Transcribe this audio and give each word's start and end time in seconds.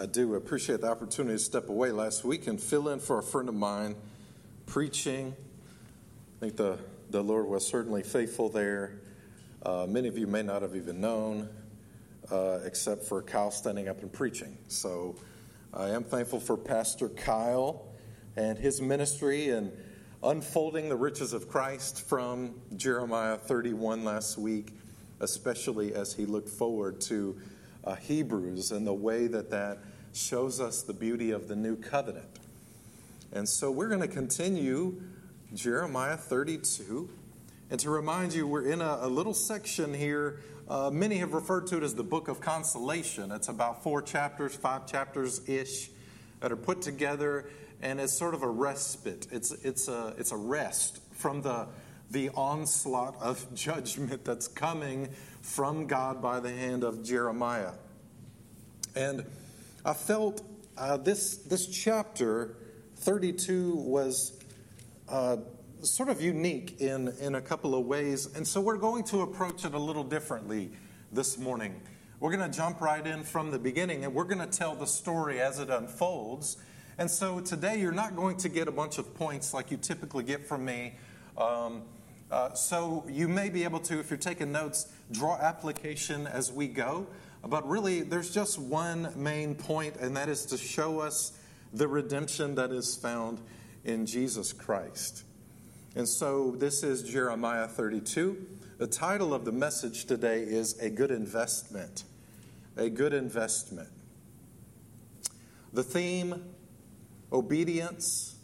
I 0.00 0.06
do 0.06 0.34
appreciate 0.34 0.80
the 0.80 0.86
opportunity 0.90 1.34
to 1.34 1.44
step 1.44 1.68
away 1.68 1.90
last 1.90 2.24
week 2.24 2.46
and 2.46 2.58
fill 2.58 2.88
in 2.88 3.00
for 3.00 3.18
a 3.18 3.22
friend 3.22 3.50
of 3.50 3.54
mine 3.54 3.96
preaching. 4.64 5.36
I 5.36 6.40
think 6.40 6.56
the, 6.56 6.78
the 7.10 7.22
Lord 7.22 7.46
was 7.46 7.66
certainly 7.66 8.02
faithful 8.02 8.48
there. 8.48 8.94
Uh, 9.62 9.84
many 9.86 10.08
of 10.08 10.16
you 10.16 10.26
may 10.26 10.42
not 10.42 10.62
have 10.62 10.74
even 10.74 11.02
known, 11.02 11.50
uh, 12.32 12.60
except 12.64 13.04
for 13.04 13.20
Kyle 13.20 13.50
standing 13.50 13.88
up 13.88 14.00
and 14.00 14.10
preaching. 14.10 14.56
So 14.68 15.16
I 15.74 15.90
am 15.90 16.04
thankful 16.04 16.40
for 16.40 16.56
Pastor 16.56 17.10
Kyle 17.10 17.84
and 18.36 18.58
his 18.58 18.80
ministry 18.80 19.50
and 19.50 19.70
unfolding 20.22 20.88
the 20.88 20.96
riches 20.96 21.34
of 21.34 21.46
Christ 21.46 22.08
from 22.08 22.54
Jeremiah 22.74 23.36
31 23.36 24.04
last 24.04 24.38
week, 24.38 24.72
especially 25.20 25.92
as 25.92 26.14
he 26.14 26.24
looked 26.24 26.48
forward 26.48 27.02
to 27.02 27.36
uh, 27.84 27.96
Hebrews 27.96 28.72
and 28.72 28.86
the 28.86 28.94
way 28.94 29.26
that 29.26 29.50
that 29.50 29.80
shows 30.12 30.60
us 30.60 30.82
the 30.82 30.92
beauty 30.92 31.30
of 31.30 31.48
the 31.48 31.56
new 31.56 31.76
covenant. 31.76 32.38
And 33.32 33.48
so 33.48 33.70
we're 33.70 33.88
going 33.88 34.00
to 34.00 34.08
continue 34.08 35.00
Jeremiah 35.54 36.16
32. 36.16 37.08
And 37.70 37.78
to 37.80 37.90
remind 37.90 38.34
you, 38.34 38.46
we're 38.46 38.66
in 38.66 38.80
a, 38.80 38.98
a 39.02 39.08
little 39.08 39.34
section 39.34 39.94
here. 39.94 40.40
Uh, 40.68 40.90
many 40.90 41.18
have 41.18 41.32
referred 41.32 41.66
to 41.68 41.76
it 41.76 41.82
as 41.82 41.94
the 41.94 42.02
book 42.02 42.28
of 42.28 42.40
consolation. 42.40 43.30
It's 43.30 43.48
about 43.48 43.82
four 43.82 44.02
chapters, 44.02 44.54
five 44.54 44.86
chapters 44.86 45.48
ish, 45.48 45.90
that 46.40 46.50
are 46.50 46.56
put 46.56 46.82
together, 46.82 47.50
and 47.82 48.00
it's 48.00 48.12
sort 48.12 48.34
of 48.34 48.42
a 48.42 48.48
respite. 48.48 49.26
It's, 49.30 49.52
it's, 49.52 49.88
a, 49.88 50.14
it's 50.18 50.32
a 50.32 50.36
rest 50.36 51.00
from 51.12 51.42
the, 51.42 51.68
the 52.10 52.30
onslaught 52.30 53.16
of 53.20 53.46
judgment 53.54 54.24
that's 54.24 54.48
coming 54.48 55.08
from 55.42 55.86
God 55.86 56.20
by 56.20 56.40
the 56.40 56.50
hand 56.50 56.82
of 56.82 57.04
Jeremiah. 57.04 57.72
And 58.96 59.24
I 59.82 59.94
felt 59.94 60.42
uh, 60.76 60.98
this, 60.98 61.36
this 61.36 61.66
chapter 61.66 62.56
32 62.96 63.76
was 63.76 64.38
uh, 65.08 65.38
sort 65.80 66.10
of 66.10 66.20
unique 66.20 66.80
in, 66.80 67.08
in 67.20 67.34
a 67.34 67.40
couple 67.40 67.74
of 67.74 67.86
ways. 67.86 68.28
And 68.36 68.46
so 68.46 68.60
we're 68.60 68.76
going 68.76 69.04
to 69.04 69.22
approach 69.22 69.64
it 69.64 69.72
a 69.72 69.78
little 69.78 70.04
differently 70.04 70.70
this 71.10 71.38
morning. 71.38 71.80
We're 72.20 72.36
going 72.36 72.50
to 72.50 72.54
jump 72.54 72.82
right 72.82 73.06
in 73.06 73.22
from 73.22 73.50
the 73.50 73.58
beginning 73.58 74.04
and 74.04 74.14
we're 74.14 74.24
going 74.24 74.46
to 74.46 74.58
tell 74.58 74.74
the 74.74 74.86
story 74.86 75.40
as 75.40 75.58
it 75.58 75.70
unfolds. 75.70 76.58
And 76.98 77.10
so 77.10 77.40
today 77.40 77.80
you're 77.80 77.90
not 77.90 78.16
going 78.16 78.36
to 78.38 78.50
get 78.50 78.68
a 78.68 78.72
bunch 78.72 78.98
of 78.98 79.14
points 79.14 79.54
like 79.54 79.70
you 79.70 79.78
typically 79.78 80.24
get 80.24 80.46
from 80.46 80.66
me. 80.66 80.96
Um, 81.38 81.84
uh, 82.30 82.52
so 82.52 83.06
you 83.08 83.28
may 83.28 83.48
be 83.48 83.64
able 83.64 83.80
to, 83.80 83.98
if 83.98 84.10
you're 84.10 84.18
taking 84.18 84.52
notes, 84.52 84.92
draw 85.10 85.38
application 85.38 86.26
as 86.26 86.52
we 86.52 86.68
go. 86.68 87.06
But 87.46 87.68
really, 87.68 88.02
there's 88.02 88.32
just 88.32 88.58
one 88.58 89.12
main 89.16 89.54
point, 89.54 89.96
and 89.96 90.16
that 90.16 90.28
is 90.28 90.46
to 90.46 90.58
show 90.58 91.00
us 91.00 91.32
the 91.72 91.88
redemption 91.88 92.54
that 92.56 92.70
is 92.70 92.96
found 92.96 93.40
in 93.84 94.06
Jesus 94.06 94.52
Christ. 94.52 95.24
And 95.96 96.08
so 96.08 96.52
this 96.52 96.82
is 96.82 97.02
Jeremiah 97.02 97.66
32. 97.66 98.46
The 98.78 98.86
title 98.86 99.34
of 99.34 99.44
the 99.44 99.52
message 99.52 100.04
today 100.04 100.42
is 100.42 100.78
A 100.80 100.90
Good 100.90 101.10
Investment. 101.10 102.04
A 102.76 102.88
Good 102.88 103.12
Investment. 103.12 103.88
The 105.72 105.82
theme 105.82 106.44
obedience 107.32 108.36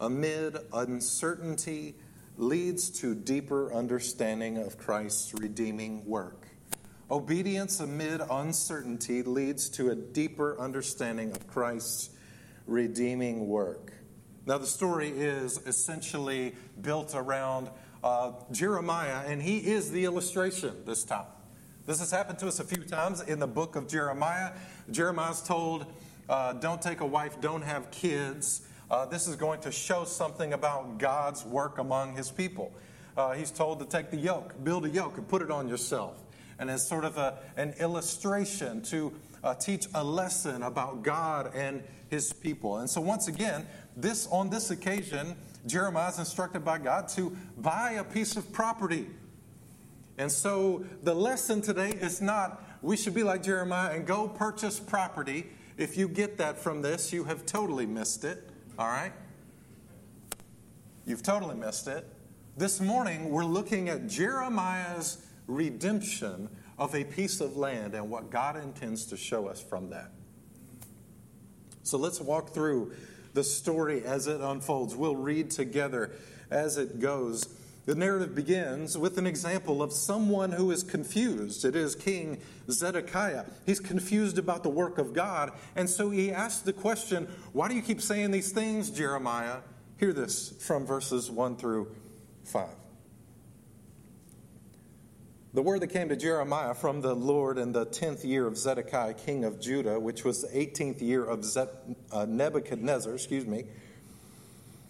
amid 0.00 0.56
uncertainty 0.72 1.94
leads 2.36 2.90
to 3.00 3.14
deeper 3.14 3.72
understanding 3.72 4.58
of 4.58 4.78
Christ's 4.78 5.34
redeeming 5.34 6.04
work. 6.06 6.39
Obedience 7.10 7.80
amid 7.80 8.20
uncertainty 8.30 9.24
leads 9.24 9.68
to 9.70 9.90
a 9.90 9.96
deeper 9.96 10.56
understanding 10.60 11.32
of 11.32 11.44
Christ's 11.48 12.10
redeeming 12.68 13.48
work. 13.48 13.92
Now, 14.46 14.58
the 14.58 14.66
story 14.66 15.08
is 15.08 15.58
essentially 15.66 16.54
built 16.80 17.16
around 17.16 17.68
uh, 18.04 18.32
Jeremiah, 18.52 19.24
and 19.26 19.42
he 19.42 19.58
is 19.58 19.90
the 19.90 20.04
illustration 20.04 20.84
this 20.86 21.02
time. 21.02 21.26
This 21.84 21.98
has 21.98 22.12
happened 22.12 22.38
to 22.38 22.46
us 22.46 22.60
a 22.60 22.64
few 22.64 22.84
times 22.84 23.22
in 23.22 23.40
the 23.40 23.46
book 23.48 23.74
of 23.74 23.88
Jeremiah. 23.88 24.52
Jeremiah's 24.92 25.42
told, 25.42 25.86
uh, 26.28 26.52
Don't 26.52 26.80
take 26.80 27.00
a 27.00 27.06
wife, 27.06 27.40
don't 27.40 27.62
have 27.62 27.90
kids. 27.90 28.62
Uh, 28.88 29.04
this 29.06 29.26
is 29.26 29.34
going 29.34 29.60
to 29.62 29.72
show 29.72 30.04
something 30.04 30.52
about 30.52 30.98
God's 30.98 31.44
work 31.44 31.78
among 31.78 32.14
his 32.14 32.30
people. 32.30 32.72
Uh, 33.16 33.32
he's 33.32 33.50
told 33.50 33.80
to 33.80 33.84
take 33.84 34.12
the 34.12 34.16
yoke, 34.16 34.54
build 34.62 34.84
a 34.84 34.88
yoke, 34.88 35.18
and 35.18 35.26
put 35.26 35.42
it 35.42 35.50
on 35.50 35.68
yourself 35.68 36.22
and 36.60 36.70
as 36.70 36.86
sort 36.86 37.04
of 37.04 37.16
a, 37.16 37.38
an 37.56 37.74
illustration 37.80 38.82
to 38.82 39.12
uh, 39.42 39.54
teach 39.54 39.86
a 39.94 40.04
lesson 40.04 40.62
about 40.62 41.02
God 41.02 41.52
and 41.54 41.82
his 42.10 42.32
people. 42.32 42.76
And 42.76 42.88
so, 42.88 43.00
once 43.00 43.26
again, 43.26 43.66
this 43.96 44.28
on 44.28 44.50
this 44.50 44.70
occasion, 44.70 45.36
Jeremiah 45.66 46.10
is 46.10 46.18
instructed 46.18 46.64
by 46.64 46.78
God 46.78 47.08
to 47.08 47.36
buy 47.56 47.92
a 47.92 48.04
piece 48.04 48.36
of 48.36 48.52
property. 48.52 49.08
And 50.18 50.30
so, 50.30 50.84
the 51.02 51.14
lesson 51.14 51.62
today 51.62 51.90
is 51.90 52.20
not 52.20 52.62
we 52.82 52.96
should 52.96 53.14
be 53.14 53.22
like 53.22 53.42
Jeremiah 53.42 53.94
and 53.94 54.06
go 54.06 54.28
purchase 54.28 54.78
property. 54.78 55.46
If 55.76 55.96
you 55.96 56.08
get 56.08 56.36
that 56.38 56.58
from 56.58 56.82
this, 56.82 57.12
you 57.12 57.24
have 57.24 57.46
totally 57.46 57.86
missed 57.86 58.24
it. 58.24 58.48
All 58.78 58.86
right? 58.86 59.12
You've 61.06 61.22
totally 61.22 61.56
missed 61.56 61.88
it. 61.88 62.06
This 62.56 62.80
morning, 62.80 63.30
we're 63.30 63.44
looking 63.44 63.88
at 63.88 64.06
Jeremiah's 64.06 65.18
redemption 65.50 66.48
of 66.78 66.94
a 66.94 67.04
piece 67.04 67.40
of 67.40 67.56
land 67.56 67.94
and 67.94 68.10
what 68.10 68.30
God 68.30 68.56
intends 68.56 69.04
to 69.06 69.16
show 69.16 69.46
us 69.46 69.60
from 69.60 69.90
that. 69.90 70.10
So 71.82 71.98
let's 71.98 72.20
walk 72.20 72.50
through 72.50 72.92
the 73.34 73.44
story 73.44 74.04
as 74.04 74.26
it 74.26 74.40
unfolds. 74.40 74.96
We'll 74.96 75.16
read 75.16 75.50
together 75.50 76.12
as 76.50 76.76
it 76.76 77.00
goes. 77.00 77.48
The 77.86 77.94
narrative 77.94 78.34
begins 78.34 78.96
with 78.96 79.18
an 79.18 79.26
example 79.26 79.82
of 79.82 79.92
someone 79.92 80.52
who 80.52 80.70
is 80.70 80.82
confused. 80.82 81.64
It 81.64 81.74
is 81.74 81.94
King 81.94 82.40
Zedekiah. 82.70 83.46
He's 83.66 83.80
confused 83.80 84.38
about 84.38 84.62
the 84.62 84.68
work 84.68 84.98
of 84.98 85.12
God, 85.12 85.52
and 85.74 85.88
so 85.88 86.10
he 86.10 86.30
asks 86.30 86.60
the 86.60 86.72
question, 86.72 87.26
Why 87.52 87.68
do 87.68 87.74
you 87.74 87.82
keep 87.82 88.00
saying 88.00 88.30
these 88.30 88.52
things, 88.52 88.90
Jeremiah? 88.90 89.58
Hear 89.98 90.12
this 90.12 90.50
from 90.60 90.86
verses 90.86 91.30
1 91.30 91.56
through 91.56 91.94
5. 92.44 92.68
The 95.52 95.62
word 95.62 95.80
that 95.80 95.88
came 95.88 96.08
to 96.10 96.16
Jeremiah 96.16 96.74
from 96.74 97.00
the 97.00 97.12
Lord 97.12 97.58
in 97.58 97.72
the 97.72 97.84
tenth 97.84 98.24
year 98.24 98.46
of 98.46 98.56
Zedekiah, 98.56 99.14
king 99.14 99.44
of 99.44 99.60
Judah, 99.60 99.98
which 99.98 100.24
was 100.24 100.42
the 100.42 100.56
eighteenth 100.56 101.02
year 101.02 101.24
of 101.24 101.44
uh, 102.12 102.24
Nebuchadnezzar, 102.24 103.14
excuse 103.14 103.44
me. 103.44 103.64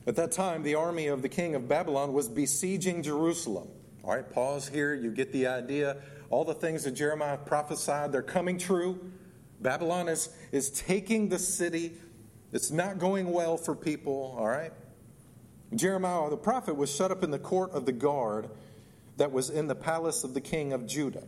At 0.07 0.17
that 0.17 0.33
time, 0.33 0.63
the 0.63 0.75
army 0.75 1.07
of 1.07 1.23
the 1.23 1.31
king 1.31 1.55
of 1.55 1.67
Babylon 1.67 2.13
was 2.13 2.29
besieging 2.29 3.03
Jerusalem. 3.03 3.69
All 4.05 4.15
right, 4.15 4.31
pause 4.31 4.69
here. 4.69 4.95
You 4.95 5.11
get 5.11 5.33
the 5.33 5.47
idea. 5.47 5.97
All 6.29 6.45
the 6.45 6.53
things 6.53 6.85
that 6.85 6.91
Jeremiah 6.91 7.39
prophesied, 7.39 8.13
they're 8.13 8.21
coming 8.21 8.59
true. 8.59 9.13
Babylon 9.63 10.09
is, 10.09 10.29
is 10.53 10.69
taking 10.71 11.31
the 11.31 11.39
city. 11.39 11.93
It's 12.53 12.71
not 12.71 12.99
going 12.99 13.33
well 13.33 13.57
for 13.57 13.75
people, 13.75 14.37
all 14.39 14.49
right? 14.49 14.73
Jeremiah 15.75 16.29
the 16.29 16.37
prophet 16.37 16.77
was 16.77 16.95
shut 16.95 17.11
up 17.11 17.23
in 17.23 17.31
the 17.31 17.39
court 17.39 17.71
of 17.73 17.87
the 17.87 17.93
guard 17.93 18.51
that 19.21 19.33
was 19.33 19.51
in 19.51 19.67
the 19.67 19.75
palace 19.75 20.25
of 20.25 20.33
the 20.33 20.41
king 20.41 20.73
of 20.73 20.87
Judah. 20.87 21.25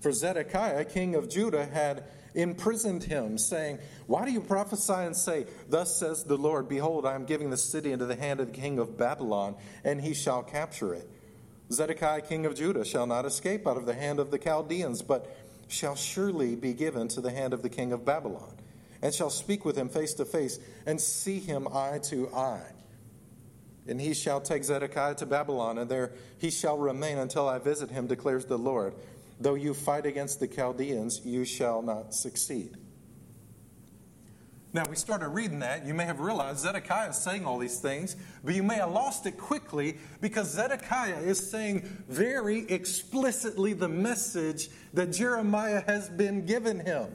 For 0.00 0.12
Zedekiah, 0.12 0.84
king 0.84 1.16
of 1.16 1.28
Judah, 1.28 1.66
had 1.66 2.04
imprisoned 2.36 3.02
him, 3.02 3.36
saying, 3.36 3.80
Why 4.06 4.24
do 4.24 4.30
you 4.30 4.40
prophesy 4.40 4.92
and 4.92 5.16
say, 5.16 5.46
Thus 5.68 5.96
says 5.96 6.22
the 6.22 6.36
Lord, 6.36 6.68
Behold, 6.68 7.04
I 7.04 7.16
am 7.16 7.24
giving 7.24 7.50
the 7.50 7.56
city 7.56 7.90
into 7.90 8.06
the 8.06 8.14
hand 8.14 8.38
of 8.38 8.46
the 8.46 8.52
king 8.52 8.78
of 8.78 8.96
Babylon, 8.96 9.56
and 9.82 10.00
he 10.00 10.14
shall 10.14 10.44
capture 10.44 10.94
it. 10.94 11.10
Zedekiah, 11.72 12.20
king 12.20 12.46
of 12.46 12.54
Judah, 12.54 12.84
shall 12.84 13.08
not 13.08 13.26
escape 13.26 13.66
out 13.66 13.76
of 13.76 13.86
the 13.86 13.94
hand 13.94 14.20
of 14.20 14.30
the 14.30 14.38
Chaldeans, 14.38 15.02
but 15.02 15.36
shall 15.66 15.96
surely 15.96 16.54
be 16.54 16.74
given 16.74 17.08
to 17.08 17.20
the 17.20 17.32
hand 17.32 17.52
of 17.52 17.62
the 17.62 17.68
king 17.68 17.92
of 17.92 18.04
Babylon, 18.04 18.54
and 19.02 19.12
shall 19.12 19.30
speak 19.30 19.64
with 19.64 19.76
him 19.76 19.88
face 19.88 20.14
to 20.14 20.24
face, 20.24 20.60
and 20.86 21.00
see 21.00 21.40
him 21.40 21.66
eye 21.74 21.98
to 22.04 22.32
eye. 22.32 22.70
And 23.88 24.00
he 24.00 24.14
shall 24.14 24.40
take 24.40 24.64
Zedekiah 24.64 25.14
to 25.16 25.26
Babylon, 25.26 25.78
and 25.78 25.90
there 25.90 26.12
he 26.38 26.50
shall 26.50 26.78
remain 26.78 27.18
until 27.18 27.48
I 27.48 27.58
visit 27.58 27.90
him, 27.90 28.06
declares 28.06 28.44
the 28.44 28.58
Lord. 28.58 28.94
Though 29.40 29.54
you 29.54 29.72
fight 29.74 30.06
against 30.06 30.38
the 30.38 30.46
Chaldeans, 30.46 31.22
you 31.24 31.44
shall 31.44 31.80
not 31.82 32.14
succeed. 32.14 32.76
Now, 34.72 34.84
we 34.88 34.94
started 34.94 35.28
reading 35.30 35.60
that. 35.60 35.84
You 35.84 35.94
may 35.94 36.04
have 36.04 36.20
realized 36.20 36.60
Zedekiah 36.60 37.10
is 37.10 37.16
saying 37.16 37.44
all 37.44 37.58
these 37.58 37.80
things, 37.80 38.14
but 38.44 38.54
you 38.54 38.62
may 38.62 38.76
have 38.76 38.92
lost 38.92 39.26
it 39.26 39.36
quickly 39.36 39.96
because 40.20 40.52
Zedekiah 40.52 41.22
is 41.22 41.50
saying 41.50 41.80
very 42.08 42.60
explicitly 42.68 43.72
the 43.72 43.88
message 43.88 44.68
that 44.94 45.12
Jeremiah 45.12 45.82
has 45.86 46.08
been 46.08 46.46
given 46.46 46.78
him. 46.78 47.08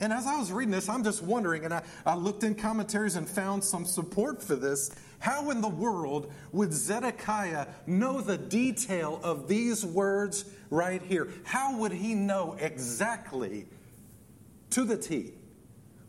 And 0.00 0.12
as 0.12 0.26
I 0.26 0.38
was 0.38 0.50
reading 0.50 0.72
this, 0.72 0.88
I'm 0.88 1.04
just 1.04 1.22
wondering, 1.22 1.64
and 1.64 1.72
I, 1.72 1.82
I 2.04 2.14
looked 2.14 2.42
in 2.44 2.54
commentaries 2.54 3.16
and 3.16 3.28
found 3.28 3.62
some 3.62 3.84
support 3.84 4.42
for 4.42 4.56
this. 4.56 4.90
How 5.20 5.50
in 5.50 5.60
the 5.60 5.68
world 5.68 6.32
would 6.52 6.72
Zedekiah 6.72 7.66
know 7.86 8.20
the 8.20 8.36
detail 8.36 9.20
of 9.22 9.48
these 9.48 9.84
words 9.84 10.44
right 10.68 11.00
here? 11.00 11.28
How 11.44 11.78
would 11.78 11.92
he 11.92 12.14
know 12.14 12.56
exactly 12.60 13.66
to 14.74 14.84
the 14.84 14.96
T 14.96 15.32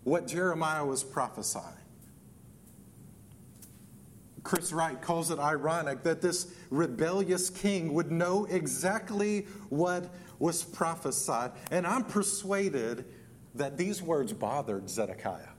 what 0.05 0.27
Jeremiah 0.27 0.83
was 0.83 1.03
prophesying. 1.03 1.65
Chris 4.43 4.73
Wright 4.73 4.99
calls 4.99 5.29
it 5.29 5.37
ironic 5.37 6.01
that 6.01 6.21
this 6.21 6.51
rebellious 6.71 7.51
king 7.51 7.93
would 7.93 8.11
know 8.11 8.45
exactly 8.45 9.41
what 9.69 10.11
was 10.39 10.63
prophesied. 10.63 11.51
And 11.69 11.85
I'm 11.85 12.03
persuaded 12.03 13.05
that 13.55 13.77
these 13.77 14.01
words 14.01 14.33
bothered 14.33 14.89
Zedekiah. 14.89 15.49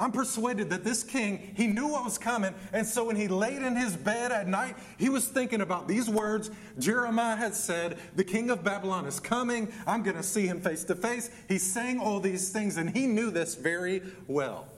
I'm 0.00 0.12
persuaded 0.12 0.70
that 0.70 0.82
this 0.82 1.02
king, 1.02 1.52
he 1.54 1.66
knew 1.66 1.88
what 1.88 2.04
was 2.04 2.16
coming. 2.16 2.54
And 2.72 2.86
so 2.86 3.04
when 3.04 3.16
he 3.16 3.28
laid 3.28 3.60
in 3.60 3.76
his 3.76 3.94
bed 3.94 4.32
at 4.32 4.48
night, 4.48 4.76
he 4.96 5.10
was 5.10 5.28
thinking 5.28 5.60
about 5.60 5.86
these 5.86 6.08
words 6.08 6.50
Jeremiah 6.78 7.36
had 7.36 7.54
said, 7.54 7.98
The 8.16 8.24
king 8.24 8.48
of 8.48 8.64
Babylon 8.64 9.04
is 9.04 9.20
coming. 9.20 9.70
I'm 9.86 10.02
going 10.02 10.16
to 10.16 10.22
see 10.22 10.46
him 10.46 10.62
face 10.62 10.84
to 10.84 10.94
face. 10.94 11.30
He's 11.48 11.62
saying 11.62 12.00
all 12.00 12.18
these 12.18 12.48
things, 12.48 12.78
and 12.78 12.88
he 12.88 13.06
knew 13.06 13.30
this 13.30 13.54
very 13.54 14.00
well. 14.26 14.68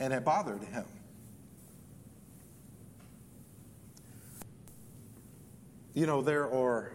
And 0.00 0.12
it 0.12 0.24
bothered 0.24 0.64
him. 0.64 0.86
You 5.94 6.06
know, 6.06 6.20
there 6.20 6.50
are 6.52 6.92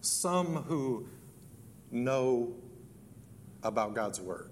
some 0.00 0.56
who 0.68 1.06
know 1.90 2.54
about 3.62 3.94
God's 3.94 4.20
word. 4.20 4.50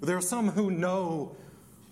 There 0.00 0.16
are 0.16 0.22
some 0.22 0.48
who 0.48 0.70
know 0.70 1.36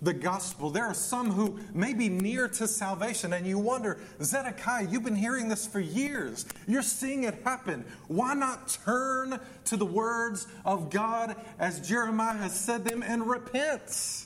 the 0.01 0.13
gospel. 0.13 0.69
There 0.69 0.85
are 0.85 0.93
some 0.93 1.31
who 1.31 1.59
may 1.73 1.93
be 1.93 2.07
near 2.07 2.47
to 2.49 2.67
salvation, 2.67 3.33
and 3.33 3.45
you 3.47 3.57
wonder, 3.57 3.99
Zedekiah, 4.21 4.87
you've 4.89 5.03
been 5.03 5.15
hearing 5.15 5.49
this 5.49 5.65
for 5.65 5.79
years. 5.79 6.45
You're 6.67 6.83
seeing 6.83 7.23
it 7.23 7.41
happen. 7.43 7.83
Why 8.07 8.33
not 8.33 8.77
turn 8.85 9.39
to 9.65 9.77
the 9.77 9.85
words 9.85 10.47
of 10.65 10.89
God 10.89 11.35
as 11.59 11.87
Jeremiah 11.87 12.37
has 12.37 12.57
said 12.57 12.85
them 12.85 13.03
and 13.03 13.27
repent? 13.27 14.25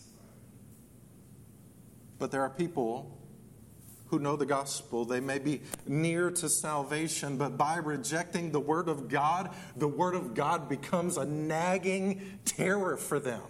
But 2.19 2.31
there 2.31 2.41
are 2.41 2.49
people 2.49 3.17
who 4.11 4.19
know 4.19 4.35
the 4.35 4.45
gospel. 4.45 5.05
They 5.05 5.21
may 5.21 5.39
be 5.39 5.61
near 5.87 6.29
to 6.31 6.49
salvation, 6.49 7.37
but 7.37 7.57
by 7.57 7.77
rejecting 7.77 8.51
the 8.51 8.59
word 8.59 8.89
of 8.89 9.07
God, 9.07 9.55
the 9.77 9.87
word 9.87 10.13
of 10.15 10.35
God 10.35 10.69
becomes 10.69 11.17
a 11.17 11.25
nagging 11.25 12.39
terror 12.43 12.97
for 12.97 13.19
them. 13.19 13.41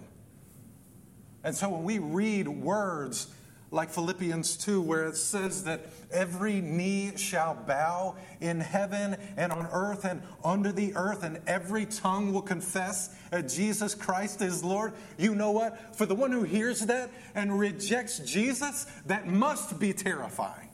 And 1.44 1.56
so 1.56 1.69
when 1.69 1.84
we 1.84 1.98
read 1.98 2.48
words 2.48 3.28
like 3.71 3.89
Philippians 3.89 4.57
2, 4.57 4.81
where 4.81 5.06
it 5.06 5.15
says 5.15 5.63
that 5.63 5.85
every 6.12 6.59
knee 6.59 7.13
shall 7.15 7.56
bow 7.56 8.18
in 8.41 8.59
heaven 8.59 9.15
and 9.38 9.51
on 9.53 9.65
earth 9.71 10.03
and 10.03 10.21
under 10.44 10.73
the 10.73 10.94
earth, 10.95 11.23
and 11.23 11.39
every 11.47 11.85
tongue 11.85 12.33
will 12.33 12.41
confess 12.41 13.15
that 13.31 13.47
Jesus 13.47 13.95
Christ 13.95 14.41
is 14.41 14.62
Lord. 14.62 14.91
You 15.18 15.35
know 15.35 15.51
what? 15.51 15.95
For 15.95 16.06
the 16.06 16.15
one 16.15 16.33
who 16.33 16.44
hears 16.44 16.81
that 16.81 17.12
and 17.33 17.57
rejects 17.57 18.19
Jesus, 18.19 18.85
that 19.06 19.27
must 19.27 19.79
be 19.79 19.94
terrifying. 19.94 20.69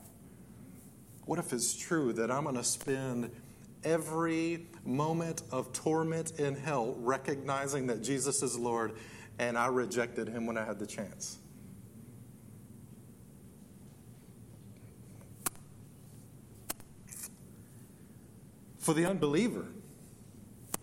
What 1.24 1.38
if 1.38 1.52
it's 1.52 1.76
true 1.76 2.12
that 2.14 2.32
I'm 2.32 2.44
going 2.44 2.56
to 2.56 2.64
spend 2.64 3.30
every 3.84 4.66
moment 4.84 5.42
of 5.52 5.72
torment 5.72 6.32
in 6.40 6.56
hell 6.56 6.96
recognizing 6.98 7.86
that 7.86 8.02
Jesus 8.02 8.42
is 8.42 8.58
Lord 8.58 8.94
and 9.38 9.56
I 9.56 9.66
rejected 9.66 10.26
him 10.26 10.46
when 10.46 10.56
I 10.56 10.64
had 10.64 10.80
the 10.80 10.86
chance? 10.86 11.38
For 18.88 18.94
the 18.94 19.04
unbeliever, 19.04 19.66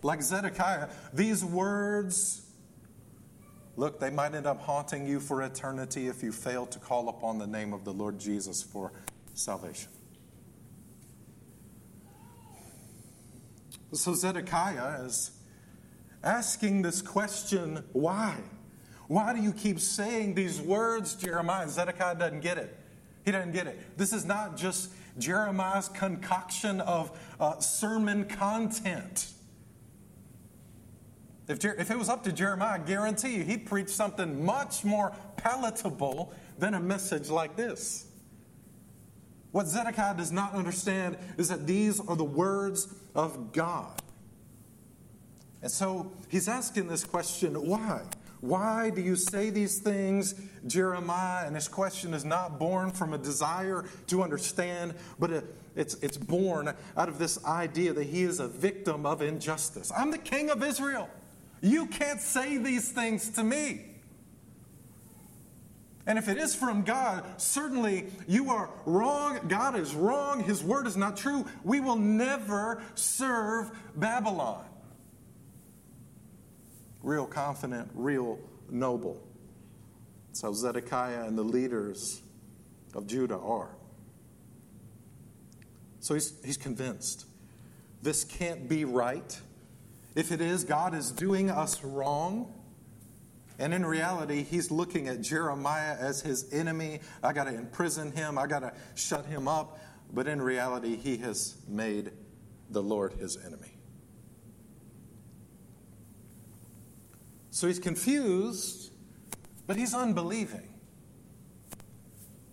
like 0.00 0.22
Zedekiah, 0.22 0.90
these 1.12 1.44
words, 1.44 2.40
look, 3.74 3.98
they 3.98 4.10
might 4.10 4.32
end 4.32 4.46
up 4.46 4.60
haunting 4.60 5.08
you 5.08 5.18
for 5.18 5.42
eternity 5.42 6.06
if 6.06 6.22
you 6.22 6.30
fail 6.30 6.66
to 6.66 6.78
call 6.78 7.08
upon 7.08 7.40
the 7.40 7.48
name 7.48 7.72
of 7.72 7.84
the 7.84 7.92
Lord 7.92 8.20
Jesus 8.20 8.62
for 8.62 8.92
salvation. 9.34 9.90
So 13.92 14.14
Zedekiah 14.14 15.02
is 15.04 15.32
asking 16.22 16.82
this 16.82 17.02
question 17.02 17.82
why? 17.92 18.36
Why 19.08 19.34
do 19.34 19.42
you 19.42 19.52
keep 19.52 19.80
saying 19.80 20.36
these 20.36 20.60
words, 20.60 21.16
Jeremiah? 21.16 21.68
Zedekiah 21.68 22.14
doesn't 22.14 22.38
get 22.38 22.56
it. 22.56 22.78
He 23.24 23.32
doesn't 23.32 23.50
get 23.50 23.66
it. 23.66 23.98
This 23.98 24.12
is 24.12 24.24
not 24.24 24.56
just 24.56 24.92
Jeremiah's 25.18 25.88
concoction 25.88 26.80
of 26.80 27.18
uh, 27.40 27.58
sermon 27.58 28.24
content. 28.26 29.32
If, 31.48 31.60
Jer- 31.60 31.76
if 31.78 31.90
it 31.90 31.98
was 31.98 32.08
up 32.08 32.24
to 32.24 32.32
Jeremiah, 32.32 32.80
I 32.80 32.84
guarantee 32.84 33.36
you 33.36 33.44
he'd 33.44 33.66
preach 33.66 33.88
something 33.88 34.44
much 34.44 34.84
more 34.84 35.14
palatable 35.36 36.32
than 36.58 36.74
a 36.74 36.80
message 36.80 37.30
like 37.30 37.56
this. 37.56 38.06
What 39.52 39.68
Zedekiah 39.68 40.16
does 40.16 40.32
not 40.32 40.54
understand 40.54 41.16
is 41.38 41.48
that 41.48 41.66
these 41.66 42.00
are 42.00 42.16
the 42.16 42.24
words 42.24 42.92
of 43.14 43.52
God. 43.52 44.02
And 45.62 45.70
so 45.70 46.12
he's 46.28 46.48
asking 46.48 46.88
this 46.88 47.04
question 47.04 47.54
why? 47.54 48.02
Why 48.40 48.90
do 48.90 49.00
you 49.00 49.16
say 49.16 49.50
these 49.50 49.78
things, 49.78 50.34
Jeremiah? 50.66 51.46
And 51.46 51.54
his 51.54 51.68
question 51.68 52.14
is 52.14 52.24
not 52.24 52.58
born 52.58 52.90
from 52.90 53.12
a 53.12 53.18
desire 53.18 53.84
to 54.08 54.22
understand, 54.22 54.94
but 55.18 55.44
it's, 55.74 55.94
it's 55.94 56.16
born 56.16 56.74
out 56.96 57.08
of 57.08 57.18
this 57.18 57.42
idea 57.44 57.92
that 57.92 58.04
he 58.04 58.22
is 58.22 58.40
a 58.40 58.48
victim 58.48 59.06
of 59.06 59.22
injustice. 59.22 59.90
I'm 59.96 60.10
the 60.10 60.18
king 60.18 60.50
of 60.50 60.62
Israel. 60.62 61.08
You 61.62 61.86
can't 61.86 62.20
say 62.20 62.58
these 62.58 62.90
things 62.90 63.30
to 63.30 63.44
me. 63.44 63.86
And 66.06 66.18
if 66.18 66.28
it 66.28 66.38
is 66.38 66.54
from 66.54 66.82
God, 66.82 67.24
certainly 67.38 68.06
you 68.28 68.50
are 68.50 68.70
wrong. 68.84 69.40
God 69.48 69.76
is 69.76 69.92
wrong. 69.94 70.44
His 70.44 70.62
word 70.62 70.86
is 70.86 70.96
not 70.96 71.16
true. 71.16 71.46
We 71.64 71.80
will 71.80 71.96
never 71.96 72.80
serve 72.94 73.72
Babylon 73.96 74.64
real 77.06 77.24
confident, 77.24 77.88
real 77.94 78.38
noble. 78.68 79.22
So 80.32 80.52
Zedekiah 80.52 81.24
and 81.24 81.38
the 81.38 81.44
leaders 81.44 82.20
of 82.94 83.06
Judah 83.06 83.38
are. 83.38 83.70
So 86.00 86.14
he's, 86.14 86.34
he's 86.44 86.56
convinced 86.56 87.26
this 88.02 88.24
can't 88.24 88.68
be 88.68 88.84
right. 88.84 89.40
If 90.14 90.32
it 90.32 90.40
is, 90.40 90.64
God 90.64 90.94
is 90.94 91.10
doing 91.10 91.48
us 91.48 91.82
wrong. 91.82 92.52
And 93.58 93.72
in 93.72 93.86
reality, 93.86 94.42
he's 94.42 94.70
looking 94.70 95.08
at 95.08 95.22
Jeremiah 95.22 95.96
as 95.98 96.20
his 96.20 96.52
enemy. 96.52 97.00
I 97.22 97.32
got 97.32 97.44
to 97.44 97.54
imprison 97.54 98.12
him, 98.12 98.36
I 98.36 98.46
got 98.46 98.60
to 98.60 98.72
shut 98.94 99.26
him 99.26 99.48
up. 99.48 99.78
But 100.12 100.26
in 100.26 100.42
reality, 100.42 100.96
he 100.96 101.16
has 101.18 101.56
made 101.66 102.10
the 102.70 102.82
Lord 102.82 103.14
his 103.14 103.36
enemy. 103.44 103.75
So 107.56 107.66
he's 107.68 107.78
confused, 107.78 108.92
but 109.66 109.76
he's 109.76 109.94
unbelieving. 109.94 110.68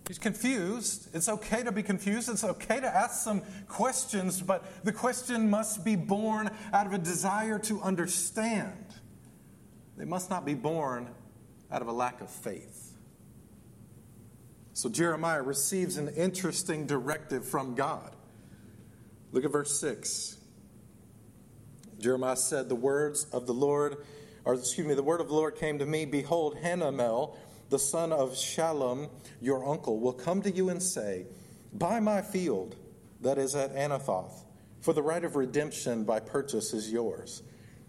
He's 0.08 0.18
confused. 0.18 1.10
It's 1.12 1.28
okay 1.28 1.62
to 1.62 1.72
be 1.72 1.82
confused. 1.82 2.30
It's 2.30 2.42
okay 2.42 2.80
to 2.80 2.86
ask 2.86 3.22
some 3.22 3.42
questions, 3.68 4.40
but 4.40 4.64
the 4.82 4.92
question 4.92 5.50
must 5.50 5.84
be 5.84 5.94
born 5.94 6.50
out 6.72 6.86
of 6.86 6.94
a 6.94 6.98
desire 6.98 7.58
to 7.58 7.82
understand. 7.82 8.86
They 9.98 10.06
must 10.06 10.30
not 10.30 10.46
be 10.46 10.54
born 10.54 11.10
out 11.70 11.82
of 11.82 11.88
a 11.88 11.92
lack 11.92 12.22
of 12.22 12.30
faith. 12.30 12.96
So 14.72 14.88
Jeremiah 14.88 15.42
receives 15.42 15.98
an 15.98 16.08
interesting 16.16 16.86
directive 16.86 17.44
from 17.44 17.74
God. 17.74 18.16
Look 19.32 19.44
at 19.44 19.52
verse 19.52 19.78
6. 19.78 20.38
Jeremiah 21.98 22.38
said, 22.38 22.70
The 22.70 22.74
words 22.74 23.26
of 23.34 23.46
the 23.46 23.52
Lord 23.52 23.98
or 24.44 24.54
excuse 24.54 24.86
me, 24.86 24.94
the 24.94 25.02
word 25.02 25.20
of 25.20 25.28
the 25.28 25.34
Lord 25.34 25.56
came 25.56 25.78
to 25.78 25.86
me 25.86 26.04
Behold, 26.04 26.56
Hanamel, 26.62 27.36
the 27.70 27.78
son 27.78 28.12
of 28.12 28.32
Shallum, 28.32 29.10
your 29.40 29.66
uncle, 29.68 29.98
will 29.98 30.12
come 30.12 30.42
to 30.42 30.50
you 30.50 30.68
and 30.68 30.82
say, 30.82 31.26
Buy 31.72 32.00
my 32.00 32.22
field 32.22 32.76
that 33.20 33.38
is 33.38 33.54
at 33.54 33.74
Anathoth, 33.74 34.44
for 34.80 34.92
the 34.92 35.02
right 35.02 35.24
of 35.24 35.36
redemption 35.36 36.04
by 36.04 36.20
purchase 36.20 36.72
is 36.72 36.92
yours. 36.92 37.42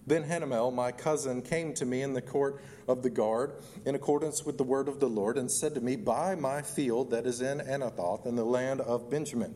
Then 0.07 0.23
Hanamel, 0.23 0.73
my 0.73 0.91
cousin, 0.91 1.41
came 1.41 1.73
to 1.75 1.85
me 1.85 2.03
in 2.03 2.13
the 2.13 2.21
court 2.21 2.61
of 2.87 3.01
the 3.01 3.09
guard 3.09 3.53
in 3.85 3.95
accordance 3.95 4.45
with 4.45 4.57
the 4.57 4.63
word 4.63 4.87
of 4.87 4.99
the 4.99 5.09
Lord 5.09 5.37
and 5.37 5.51
said 5.51 5.73
to 5.75 5.81
me, 5.81 5.95
Buy 5.95 6.35
my 6.35 6.61
field 6.61 7.09
that 7.11 7.25
is 7.25 7.41
in 7.41 7.59
Anathoth 7.59 8.25
in 8.25 8.35
the 8.35 8.45
land 8.45 8.81
of 8.81 9.09
Benjamin. 9.09 9.55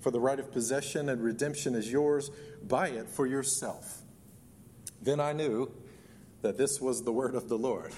For 0.00 0.10
the 0.10 0.20
right 0.20 0.38
of 0.38 0.52
possession 0.52 1.08
and 1.08 1.22
redemption 1.22 1.74
is 1.74 1.90
yours. 1.90 2.30
Buy 2.62 2.88
it 2.88 3.08
for 3.08 3.26
yourself. 3.26 4.02
Then 5.00 5.18
I 5.18 5.32
knew 5.32 5.70
that 6.42 6.56
this 6.56 6.80
was 6.80 7.02
the 7.02 7.12
word 7.12 7.34
of 7.34 7.48
the 7.48 7.56
Lord. 7.56 7.92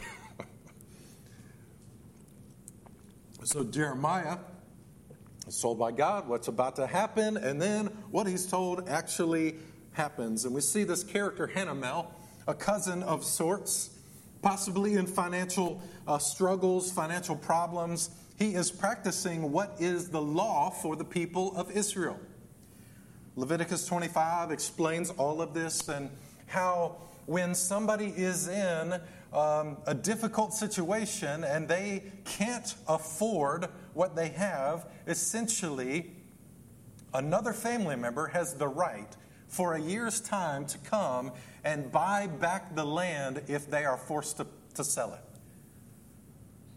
so 3.44 3.64
Jeremiah 3.64 4.38
is 5.46 5.60
told 5.60 5.78
by 5.78 5.92
God 5.92 6.28
what's 6.28 6.48
about 6.48 6.76
to 6.76 6.86
happen, 6.86 7.36
and 7.36 7.60
then 7.60 7.86
what 8.10 8.26
he's 8.26 8.46
told 8.46 8.88
actually 8.88 9.56
happens. 9.92 10.44
And 10.44 10.54
we 10.54 10.60
see 10.60 10.84
this 10.84 11.04
character, 11.04 11.50
Hanamel, 11.54 12.06
a 12.48 12.54
cousin 12.54 13.02
of 13.02 13.24
sorts, 13.24 13.90
possibly 14.40 14.94
in 14.94 15.06
financial 15.06 15.80
uh, 16.06 16.18
struggles, 16.18 16.90
financial 16.90 17.36
problems. 17.36 18.10
He 18.38 18.54
is 18.54 18.70
practicing 18.70 19.52
what 19.52 19.76
is 19.78 20.08
the 20.08 20.22
law 20.22 20.70
for 20.70 20.96
the 20.96 21.04
people 21.04 21.56
of 21.56 21.70
Israel. 21.70 22.18
Leviticus 23.36 23.86
25 23.86 24.50
explains 24.50 25.10
all 25.10 25.40
of 25.40 25.54
this 25.54 25.88
and 25.88 26.10
how 26.46 26.96
when 27.26 27.54
somebody 27.54 28.06
is 28.06 28.48
in 28.48 29.00
um, 29.32 29.78
a 29.86 29.94
difficult 29.94 30.52
situation 30.52 31.44
and 31.44 31.68
they 31.68 32.04
can't 32.24 32.74
afford 32.88 33.68
what 33.94 34.14
they 34.14 34.28
have, 34.28 34.86
essentially, 35.06 36.12
another 37.14 37.52
family 37.52 37.96
member 37.96 38.28
has 38.28 38.54
the 38.54 38.68
right 38.68 39.16
for 39.48 39.74
a 39.74 39.80
year's 39.80 40.20
time 40.20 40.64
to 40.66 40.78
come 40.78 41.30
and 41.64 41.92
buy 41.92 42.26
back 42.26 42.74
the 42.74 42.84
land 42.84 43.42
if 43.48 43.70
they 43.70 43.84
are 43.84 43.98
forced 43.98 44.38
to, 44.38 44.46
to 44.74 44.82
sell 44.82 45.12
it. 45.12 45.20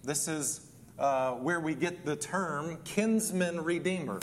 This 0.03 0.27
is 0.27 0.67
uh, 0.99 1.31
where 1.31 1.59
we 1.59 1.73
get 1.73 2.05
the 2.05 2.15
term 2.15 2.77
kinsman 2.83 3.63
redeemer. 3.63 4.19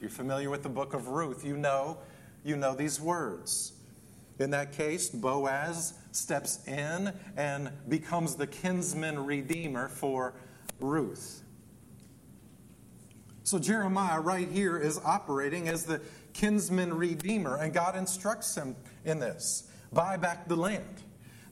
You're 0.00 0.10
familiar 0.10 0.50
with 0.50 0.62
the 0.62 0.68
book 0.68 0.94
of 0.94 1.08
Ruth. 1.08 1.44
You 1.44 1.56
know, 1.56 1.98
you 2.44 2.56
know 2.56 2.74
these 2.74 3.00
words. 3.00 3.72
In 4.38 4.50
that 4.50 4.72
case, 4.72 5.08
Boaz 5.08 5.94
steps 6.12 6.66
in 6.66 7.12
and 7.36 7.70
becomes 7.88 8.36
the 8.36 8.46
kinsman 8.46 9.24
redeemer 9.24 9.88
for 9.88 10.34
Ruth. 10.80 11.42
So 13.44 13.58
Jeremiah, 13.58 14.20
right 14.20 14.48
here, 14.48 14.76
is 14.76 15.00
operating 15.04 15.68
as 15.68 15.84
the 15.84 16.00
kinsman 16.32 16.92
redeemer, 16.92 17.56
and 17.56 17.72
God 17.72 17.96
instructs 17.96 18.54
him 18.54 18.76
in 19.04 19.20
this 19.20 19.70
buy 19.92 20.16
back 20.16 20.48
the 20.48 20.56
land. 20.56 21.02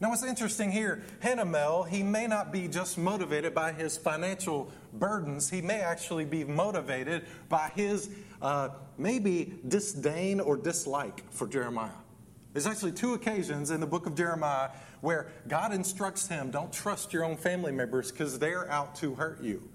Now, 0.01 0.11
what's 0.11 0.25
interesting 0.25 0.73
here, 0.73 1.03
Hanamel, 1.23 1.89
he 1.89 2.03
may 2.03 2.27
not 2.27 2.53
be 2.53 2.69
just 2.69 2.99
motivated 2.99 3.55
by 3.55 3.73
his 3.73 3.97
financial 3.97 4.71
burdens, 4.93 5.49
he 5.49 5.63
may 5.63 5.81
actually 5.81 6.25
be 6.25 6.45
motivated 6.45 7.25
by 7.49 7.71
his 7.75 8.11
uh, 8.43 8.71
maybe 8.99 9.55
disdain 9.67 10.41
or 10.41 10.57
dislike 10.57 11.23
for 11.31 11.47
Jeremiah. 11.47 12.04
There's 12.55 12.69
actually 12.69 12.93
two 12.93 13.15
occasions 13.15 13.73
in 13.73 13.81
the 13.81 13.87
book 13.87 14.07
of 14.07 14.15
Jeremiah 14.15 14.71
where 15.01 15.27
God 15.49 15.75
instructs 15.75 16.29
him 16.29 16.51
don't 16.51 16.73
trust 16.73 17.13
your 17.13 17.25
own 17.25 17.37
family 17.37 17.73
members 17.73 18.11
because 18.11 18.39
they're 18.39 18.71
out 18.71 18.95
to 18.97 19.15
hurt 19.17 19.43
you. 19.43 19.69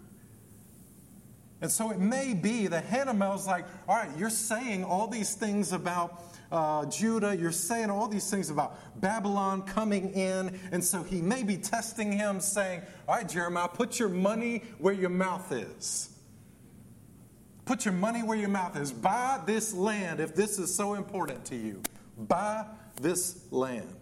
And 1.62 1.70
so 1.70 1.92
it 1.92 2.00
may 2.00 2.34
be 2.34 2.68
that 2.68 2.88
Hanamel's 2.90 3.46
like, 3.46 3.66
all 3.88 3.98
right, 3.98 4.10
you're 4.18 4.30
saying 4.30 4.86
all 4.86 5.08
these 5.08 5.36
things 5.36 5.74
about 5.74 6.24
uh, 6.54 6.86
Judah, 6.86 7.36
you're 7.36 7.52
saying 7.52 7.90
all 7.90 8.08
these 8.08 8.30
things 8.30 8.50
about 8.50 8.78
Babylon 9.02 9.64
coming 9.64 10.14
in. 10.14 10.58
And 10.72 10.82
so 10.82 11.04
he 11.04 11.22
may 11.22 11.44
be 11.44 11.58
testing 11.58 12.14
him, 12.14 12.40
saying, 12.40 12.82
all 13.10 13.16
right, 13.16 13.28
Jeremiah, 13.28 13.68
put 13.68 14.00
your 14.00 14.08
money 14.08 14.64
where 14.78 14.94
your 14.94 15.10
mouth 15.10 15.52
is. 15.52 16.10
Put 17.66 17.84
your 17.84 17.94
money 17.94 18.24
where 18.24 18.38
your 18.38 18.50
mouth 18.50 18.78
is. 18.78 18.94
Buy 18.94 19.42
this 19.46 19.74
land 19.74 20.22
if 20.22 20.34
this 20.34 20.58
is 20.60 20.74
so 20.74 20.94
important 20.94 21.44
to 21.46 21.58
you. 21.58 21.82
Buy 22.20 22.66
this 23.02 23.46
land. 23.52 23.96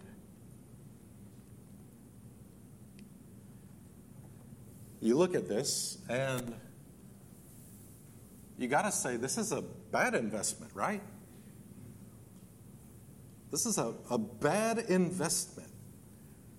You 5.00 5.16
look 5.16 5.34
at 5.34 5.48
this 5.48 5.98
and 6.08 6.54
you 8.58 8.66
got 8.66 8.82
to 8.82 8.92
say 8.92 9.16
this 9.16 9.38
is 9.38 9.52
a 9.52 9.62
bad 9.62 10.14
investment, 10.14 10.72
right? 10.74 11.00
This 13.50 13.64
is 13.64 13.78
a, 13.78 13.94
a 14.10 14.18
bad 14.18 14.78
investment. 14.78 15.70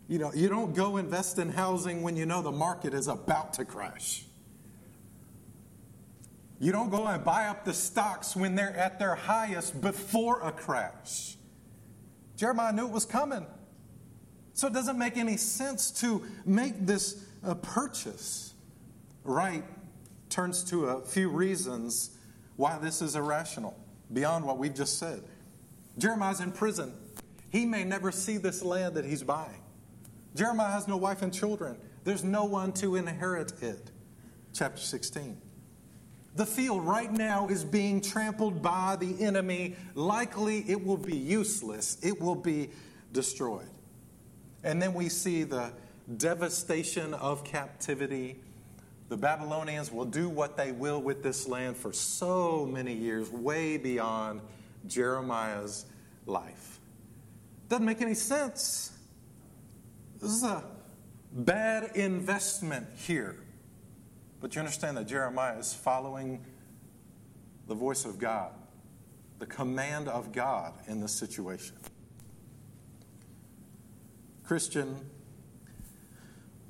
You 0.07 0.17
know, 0.17 0.33
you 0.33 0.49
don't 0.49 0.73
go 0.73 0.97
invest 0.97 1.37
in 1.37 1.49
housing 1.49 2.01
when 2.01 2.15
you 2.15 2.25
know 2.25 2.41
the 2.41 2.51
market 2.51 2.93
is 2.93 3.07
about 3.07 3.53
to 3.53 3.65
crash. 3.65 4.25
You 6.59 6.71
don't 6.71 6.89
go 6.89 7.05
and 7.05 7.23
buy 7.23 7.45
up 7.45 7.63
the 7.63 7.73
stocks 7.73 8.35
when 8.35 8.55
they're 8.55 8.75
at 8.75 8.99
their 8.99 9.15
highest 9.15 9.79
before 9.79 10.41
a 10.41 10.51
crash. 10.51 11.37
Jeremiah 12.39 12.71
knew 12.71 12.85
it 12.85 12.93
was 12.93 13.05
coming. 13.05 13.45
So 14.53 14.67
it 14.67 14.73
doesn't 14.73 14.97
make 14.97 15.17
any 15.17 15.35
sense 15.35 15.91
to 15.99 16.23
make 16.45 16.85
this 16.85 17.25
purchase. 17.61 18.53
Wright 19.25 19.65
turns 20.29 20.63
to 20.65 20.85
a 20.85 21.01
few 21.01 21.27
reasons 21.27 22.17
why 22.55 22.77
this 22.77 23.01
is 23.01 23.17
irrational, 23.17 23.77
beyond 24.13 24.45
what 24.45 24.57
we've 24.57 24.73
just 24.73 24.97
said. 24.99 25.21
Jeremiah's 25.97 26.39
in 26.39 26.53
prison. 26.53 26.93
He 27.49 27.65
may 27.65 27.83
never 27.83 28.09
see 28.09 28.37
this 28.37 28.63
land 28.63 28.95
that 28.95 29.03
he's 29.03 29.21
buying. 29.23 29.61
Jeremiah 30.33 30.71
has 30.71 30.87
no 30.87 30.95
wife 30.95 31.21
and 31.21 31.33
children. 31.33 31.75
There's 32.05 32.23
no 32.23 32.45
one 32.45 32.71
to 32.73 32.95
inherit 32.95 33.61
it. 33.61 33.91
Chapter 34.53 34.79
16. 34.79 35.41
The 36.39 36.45
field 36.45 36.85
right 36.85 37.11
now 37.11 37.49
is 37.49 37.65
being 37.65 37.99
trampled 37.99 38.61
by 38.61 38.95
the 38.97 39.25
enemy. 39.25 39.75
Likely 39.93 40.63
it 40.69 40.85
will 40.85 40.95
be 40.95 41.17
useless, 41.17 41.97
it 42.01 42.21
will 42.21 42.33
be 42.33 42.69
destroyed. 43.11 43.67
And 44.63 44.81
then 44.81 44.93
we 44.93 45.09
see 45.09 45.43
the 45.43 45.73
devastation 46.15 47.13
of 47.13 47.43
captivity. 47.43 48.39
The 49.09 49.17
Babylonians 49.17 49.91
will 49.91 50.05
do 50.05 50.29
what 50.29 50.55
they 50.55 50.71
will 50.71 51.01
with 51.01 51.23
this 51.23 51.45
land 51.45 51.75
for 51.75 51.91
so 51.91 52.65
many 52.65 52.93
years, 52.93 53.29
way 53.29 53.75
beyond 53.75 54.39
Jeremiah's 54.87 55.87
life. 56.25 56.79
Doesn't 57.67 57.85
make 57.85 58.01
any 58.01 58.13
sense. 58.13 58.93
This 60.21 60.31
is 60.31 60.43
a 60.43 60.63
bad 61.33 61.97
investment 61.97 62.87
here. 62.95 63.35
But 64.41 64.55
you 64.55 64.59
understand 64.59 64.97
that 64.97 65.07
Jeremiah 65.07 65.57
is 65.57 65.73
following 65.73 66.45
the 67.67 67.75
voice 67.75 68.05
of 68.05 68.19
God, 68.19 68.51
the 69.37 69.45
command 69.45 70.07
of 70.07 70.31
God 70.31 70.73
in 70.87 71.01
this 71.01 71.11
situation. 71.11 71.75
Christian, 74.43 75.05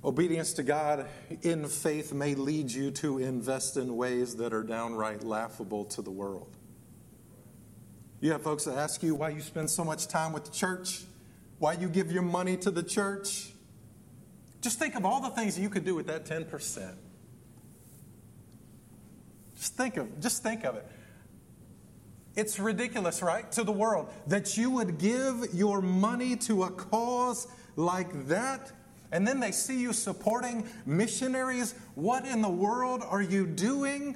obedience 0.04 0.52
to 0.54 0.64
God 0.64 1.08
in 1.44 1.68
faith 1.68 2.12
may 2.12 2.36
lead 2.36 2.72
you 2.72 2.92
to 2.92 3.20
invest 3.20 3.78
in 3.78 3.96
ways 3.96 4.36
that 4.36 4.54
are 4.54 4.64
downright 4.64 5.24
laughable 5.24 5.86
to 5.86 6.02
the 6.02 6.12
world. 6.12 6.58
You 8.20 8.34
have 8.34 8.42
folks 8.42 8.66
that 8.66 8.78
ask 8.78 9.02
you 9.02 9.16
why 9.16 9.30
you 9.30 9.40
spend 9.40 9.70
so 9.70 9.86
much 9.86 10.08
time 10.08 10.34
with 10.34 10.44
the 10.44 10.52
church, 10.52 11.04
why 11.60 11.74
you 11.74 11.88
give 11.88 12.12
your 12.12 12.22
money 12.22 12.58
to 12.58 12.72
the 12.72 12.84
church. 12.84 13.52
Just 14.62 14.78
think 14.78 14.96
of 14.96 15.06
all 15.06 15.22
the 15.22 15.30
things 15.30 15.56
that 15.56 15.62
you 15.62 15.70
could 15.70 15.86
do 15.86 15.96
with 15.96 16.08
that 16.08 16.26
10%. 16.26 16.96
Just 19.70 19.78
think 19.78 19.98
of 19.98 20.20
just 20.20 20.42
think 20.42 20.64
of 20.64 20.76
it. 20.78 20.86
It's 22.36 22.58
ridiculous, 22.58 23.22
right? 23.22 23.52
To 23.52 23.64
the 23.64 23.72
world 23.72 24.12
that 24.26 24.58
you 24.58 24.72
would 24.72 24.98
give 24.98 25.54
your 25.54 25.80
money 25.80 26.36
to 26.38 26.64
a 26.64 26.72
cause 26.72 27.48
like 27.76 28.28
that 28.30 28.72
and 29.12 29.28
then 29.28 29.40
they 29.40 29.52
see 29.52 29.80
you 29.80 29.94
supporting 29.94 30.68
missionaries. 30.88 31.76
What 31.94 32.26
in 32.26 32.42
the 32.42 32.50
world 32.50 33.04
are 33.08 33.22
you 33.22 33.46
doing? 33.46 34.16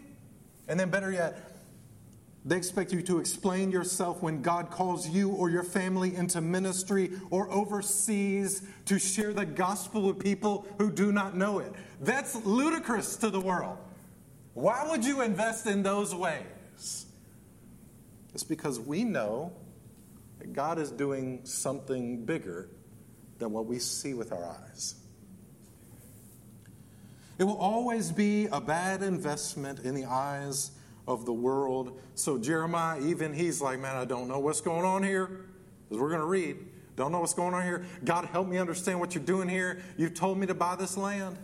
And 0.68 0.80
then 0.80 0.90
better 0.90 1.12
yet, 1.12 1.52
they 2.46 2.58
expect 2.58 2.92
you 2.92 3.02
to 3.04 3.20
explain 3.20 3.72
yourself 3.72 4.22
when 4.24 4.42
God 4.42 4.72
calls 4.72 5.08
you 5.08 5.30
or 5.30 5.50
your 5.50 5.64
family 5.64 6.16
into 6.16 6.42
ministry 6.42 7.12
or 7.30 7.50
overseas 7.52 8.64
to 8.86 8.98
share 8.98 9.34
the 9.34 9.46
gospel 9.46 10.02
with 10.04 10.20
people 10.20 10.66
who 10.78 10.92
do 10.92 11.12
not 11.12 11.38
know 11.38 11.60
it. 11.60 11.72
That's 12.02 12.36
ludicrous 12.44 13.16
to 13.18 13.30
the 13.30 13.40
world. 13.40 13.78
Why 14.54 14.88
would 14.90 15.04
you 15.04 15.22
invest 15.22 15.66
in 15.66 15.84
those 15.84 16.14
ways? 16.14 17.06
It's 18.34 18.44
because 18.44 18.80
we 18.80 19.04
know 19.04 19.52
that 20.40 20.54
God 20.54 20.80
is 20.80 20.92
doing 20.92 21.42
something 21.44 22.26
bigger 22.26 22.70
than 23.40 23.52
what 23.52 23.66
we 23.66 23.80
see 23.80 24.14
with 24.14 24.32
our 24.32 24.46
eyes. 24.46 24.96
It 27.40 27.46
will 27.46 27.58
always 27.58 28.12
be 28.12 28.46
a 28.48 28.62
bad 28.62 29.02
investment 29.02 29.80
in 29.80 29.96
the 29.96 30.06
eyes 30.06 30.72
of 31.08 31.26
the 31.26 31.34
world. 31.34 32.00
So 32.16 32.38
Jeremiah, 32.38 33.02
even 33.02 33.34
he's 33.34 33.60
like, 33.60 33.80
man, 33.80 33.96
I 33.96 34.06
don't 34.06 34.28
know 34.28 34.40
what's 34.40 34.62
going 34.62 34.86
on 34.86 35.04
here. 35.04 35.28
Because 35.84 36.02
we're 36.02 36.10
going 36.10 36.22
to 36.22 36.28
read. 36.28 36.58
Don't 36.96 37.12
know 37.12 37.20
what's 37.20 37.34
going 37.34 37.54
on 37.54 37.64
here. 37.64 37.86
God, 38.04 38.26
help 38.26 38.48
me 38.48 38.58
understand 38.58 39.00
what 39.00 39.16
you're 39.16 39.24
doing 39.24 39.50
here. 39.50 39.82
You've 39.98 40.14
told 40.14 40.38
me 40.38 40.46
to 40.48 40.54
buy 40.54 40.76
this 40.76 40.96
land. 40.96 41.38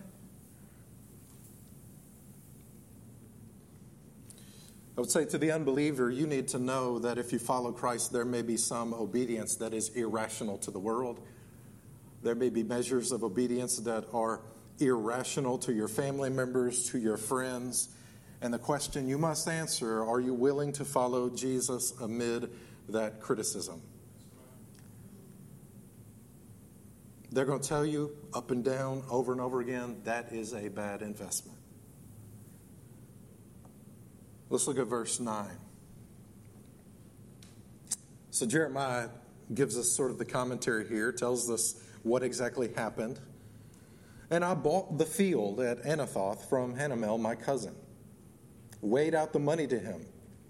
I 5.00 5.02
would 5.02 5.10
say 5.10 5.24
to 5.24 5.38
the 5.38 5.50
unbeliever, 5.50 6.10
you 6.10 6.26
need 6.26 6.48
to 6.48 6.58
know 6.58 6.98
that 6.98 7.16
if 7.16 7.32
you 7.32 7.38
follow 7.38 7.72
Christ, 7.72 8.12
there 8.12 8.26
may 8.26 8.42
be 8.42 8.58
some 8.58 8.92
obedience 8.92 9.56
that 9.56 9.72
is 9.72 9.88
irrational 9.96 10.58
to 10.58 10.70
the 10.70 10.78
world. 10.78 11.26
There 12.22 12.34
may 12.34 12.50
be 12.50 12.62
measures 12.62 13.10
of 13.10 13.24
obedience 13.24 13.78
that 13.78 14.04
are 14.12 14.42
irrational 14.78 15.56
to 15.60 15.72
your 15.72 15.88
family 15.88 16.28
members, 16.28 16.90
to 16.90 16.98
your 16.98 17.16
friends. 17.16 17.96
And 18.42 18.52
the 18.52 18.58
question 18.58 19.08
you 19.08 19.16
must 19.16 19.48
answer 19.48 20.04
are 20.04 20.20
you 20.20 20.34
willing 20.34 20.70
to 20.72 20.84
follow 20.84 21.30
Jesus 21.30 21.94
amid 22.02 22.50
that 22.90 23.22
criticism? 23.22 23.80
They're 27.32 27.46
going 27.46 27.62
to 27.62 27.66
tell 27.66 27.86
you 27.86 28.14
up 28.34 28.50
and 28.50 28.62
down, 28.62 29.04
over 29.08 29.32
and 29.32 29.40
over 29.40 29.62
again, 29.62 30.02
that 30.04 30.30
is 30.30 30.52
a 30.52 30.68
bad 30.68 31.00
investment. 31.00 31.59
Let's 34.50 34.66
look 34.66 34.78
at 34.80 34.88
verse 34.88 35.20
9. 35.20 35.46
So 38.32 38.46
Jeremiah 38.46 39.08
gives 39.54 39.78
us 39.78 39.88
sort 39.88 40.10
of 40.10 40.18
the 40.18 40.24
commentary 40.24 40.88
here, 40.88 41.12
tells 41.12 41.48
us 41.48 41.80
what 42.02 42.24
exactly 42.24 42.72
happened. 42.74 43.20
And 44.28 44.44
I 44.44 44.54
bought 44.54 44.98
the 44.98 45.06
field 45.06 45.60
at 45.60 45.84
Anathoth 45.84 46.48
from 46.48 46.76
Hanamel, 46.76 47.20
my 47.20 47.36
cousin. 47.36 47.74
Weighed 48.80 49.14
out 49.14 49.32
the 49.32 49.38
money 49.38 49.68
to 49.68 49.78
him, 49.78 50.06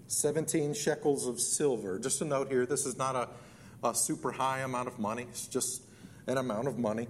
17 0.07 0.73
shekels 0.73 1.27
of 1.27 1.39
silver. 1.39 1.99
Just 1.99 2.21
a 2.21 2.25
note 2.25 2.49
here, 2.49 2.65
this 2.65 2.87
is 2.87 2.97
not 2.97 3.15
a, 3.15 3.87
a 3.87 3.93
super 3.93 4.31
high 4.31 4.59
amount 4.59 4.87
of 4.87 4.97
money, 4.97 5.23
it's 5.29 5.47
just 5.47 5.83
an 6.25 6.37
amount 6.37 6.67
of 6.67 6.79
money. 6.79 7.07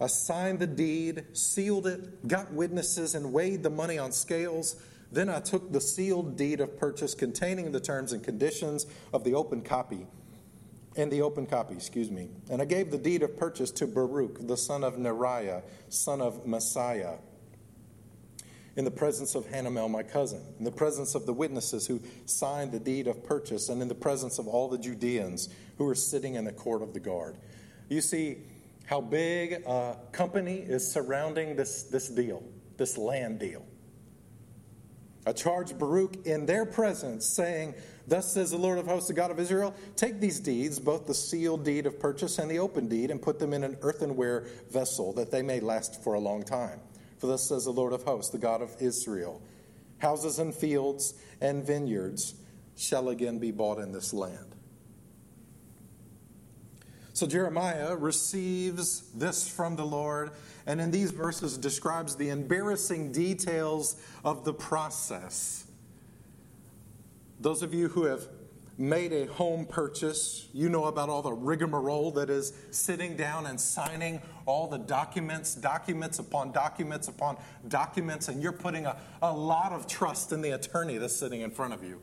I 0.00 0.08
signed 0.08 0.58
the 0.58 0.66
deed, 0.66 1.24
sealed 1.36 1.86
it, 1.86 2.26
got 2.26 2.52
witnesses, 2.52 3.14
and 3.14 3.32
weighed 3.32 3.62
the 3.62 3.70
money 3.70 3.98
on 3.98 4.10
scales. 4.10 4.76
Then 5.14 5.28
I 5.28 5.38
took 5.38 5.70
the 5.70 5.80
sealed 5.80 6.36
deed 6.36 6.60
of 6.60 6.76
purchase 6.76 7.14
containing 7.14 7.70
the 7.70 7.78
terms 7.78 8.12
and 8.12 8.22
conditions 8.22 8.86
of 9.12 9.22
the 9.22 9.34
open 9.34 9.62
copy, 9.62 10.08
and 10.96 11.10
the 11.10 11.22
open 11.22 11.46
copy, 11.46 11.74
excuse 11.74 12.10
me. 12.10 12.30
And 12.50 12.60
I 12.60 12.64
gave 12.64 12.90
the 12.90 12.98
deed 12.98 13.22
of 13.22 13.36
purchase 13.36 13.70
to 13.72 13.86
Baruch, 13.86 14.44
the 14.46 14.56
son 14.56 14.82
of 14.82 14.94
Neriah, 14.94 15.62
son 15.88 16.20
of 16.20 16.44
Mahseiah, 16.44 17.20
in 18.74 18.84
the 18.84 18.90
presence 18.90 19.36
of 19.36 19.46
Hanamel, 19.46 19.88
my 19.88 20.02
cousin, 20.02 20.42
in 20.58 20.64
the 20.64 20.72
presence 20.72 21.14
of 21.14 21.26
the 21.26 21.32
witnesses 21.32 21.86
who 21.86 22.02
signed 22.26 22.72
the 22.72 22.80
deed 22.80 23.06
of 23.06 23.22
purchase, 23.22 23.68
and 23.68 23.80
in 23.80 23.86
the 23.86 23.94
presence 23.94 24.40
of 24.40 24.48
all 24.48 24.68
the 24.68 24.78
Judeans 24.78 25.48
who 25.78 25.84
were 25.84 25.94
sitting 25.94 26.34
in 26.34 26.44
the 26.44 26.52
court 26.52 26.82
of 26.82 26.92
the 26.92 26.98
guard. 26.98 27.36
You 27.88 28.00
see 28.00 28.38
how 28.86 29.00
big 29.00 29.62
a 29.64 29.96
company 30.10 30.56
is 30.56 30.90
surrounding 30.90 31.54
this, 31.54 31.84
this 31.84 32.08
deal, 32.08 32.42
this 32.76 32.98
land 32.98 33.38
deal. 33.38 33.64
I 35.26 35.32
charged 35.32 35.78
Baruch 35.78 36.26
in 36.26 36.46
their 36.46 36.66
presence, 36.66 37.34
saying, 37.34 37.74
Thus 38.06 38.32
says 38.32 38.50
the 38.50 38.58
Lord 38.58 38.78
of 38.78 38.86
hosts, 38.86 39.08
the 39.08 39.14
God 39.14 39.30
of 39.30 39.40
Israel, 39.40 39.74
take 39.96 40.20
these 40.20 40.38
deeds, 40.38 40.78
both 40.78 41.06
the 41.06 41.14
sealed 41.14 41.64
deed 41.64 41.86
of 41.86 41.98
purchase 41.98 42.38
and 42.38 42.50
the 42.50 42.58
open 42.58 42.88
deed, 42.88 43.10
and 43.10 43.22
put 43.22 43.38
them 43.38 43.54
in 43.54 43.64
an 43.64 43.78
earthenware 43.80 44.46
vessel, 44.70 45.12
that 45.14 45.30
they 45.30 45.40
may 45.40 45.60
last 45.60 46.02
for 46.02 46.14
a 46.14 46.20
long 46.20 46.42
time. 46.42 46.80
For 47.18 47.26
thus 47.26 47.48
says 47.48 47.64
the 47.64 47.72
Lord 47.72 47.94
of 47.94 48.02
hosts, 48.02 48.30
the 48.30 48.38
God 48.38 48.60
of 48.60 48.76
Israel, 48.80 49.40
houses 49.98 50.38
and 50.38 50.54
fields 50.54 51.14
and 51.40 51.64
vineyards 51.64 52.34
shall 52.76 53.08
again 53.08 53.38
be 53.38 53.50
bought 53.50 53.78
in 53.78 53.92
this 53.92 54.12
land. 54.12 54.54
So 57.14 57.28
Jeremiah 57.28 57.94
receives 57.94 59.02
this 59.14 59.48
from 59.48 59.76
the 59.76 59.86
Lord, 59.86 60.32
and 60.66 60.80
in 60.80 60.90
these 60.90 61.12
verses 61.12 61.56
describes 61.56 62.16
the 62.16 62.30
embarrassing 62.30 63.12
details 63.12 63.94
of 64.24 64.44
the 64.44 64.52
process. 64.52 65.64
Those 67.38 67.62
of 67.62 67.72
you 67.72 67.86
who 67.86 68.06
have 68.06 68.26
made 68.76 69.12
a 69.12 69.26
home 69.26 69.64
purchase, 69.64 70.48
you 70.52 70.68
know 70.68 70.86
about 70.86 71.08
all 71.08 71.22
the 71.22 71.32
rigmarole 71.32 72.10
that 72.10 72.30
is 72.30 72.52
sitting 72.72 73.16
down 73.16 73.46
and 73.46 73.60
signing 73.60 74.20
all 74.44 74.66
the 74.66 74.78
documents, 74.78 75.54
documents 75.54 76.18
upon 76.18 76.50
documents 76.50 77.06
upon 77.06 77.36
documents, 77.68 78.26
and 78.26 78.42
you're 78.42 78.50
putting 78.50 78.86
a, 78.86 78.96
a 79.22 79.32
lot 79.32 79.70
of 79.70 79.86
trust 79.86 80.32
in 80.32 80.40
the 80.40 80.50
attorney 80.50 80.98
that's 80.98 81.14
sitting 81.14 81.42
in 81.42 81.52
front 81.52 81.72
of 81.74 81.84
you. 81.84 82.00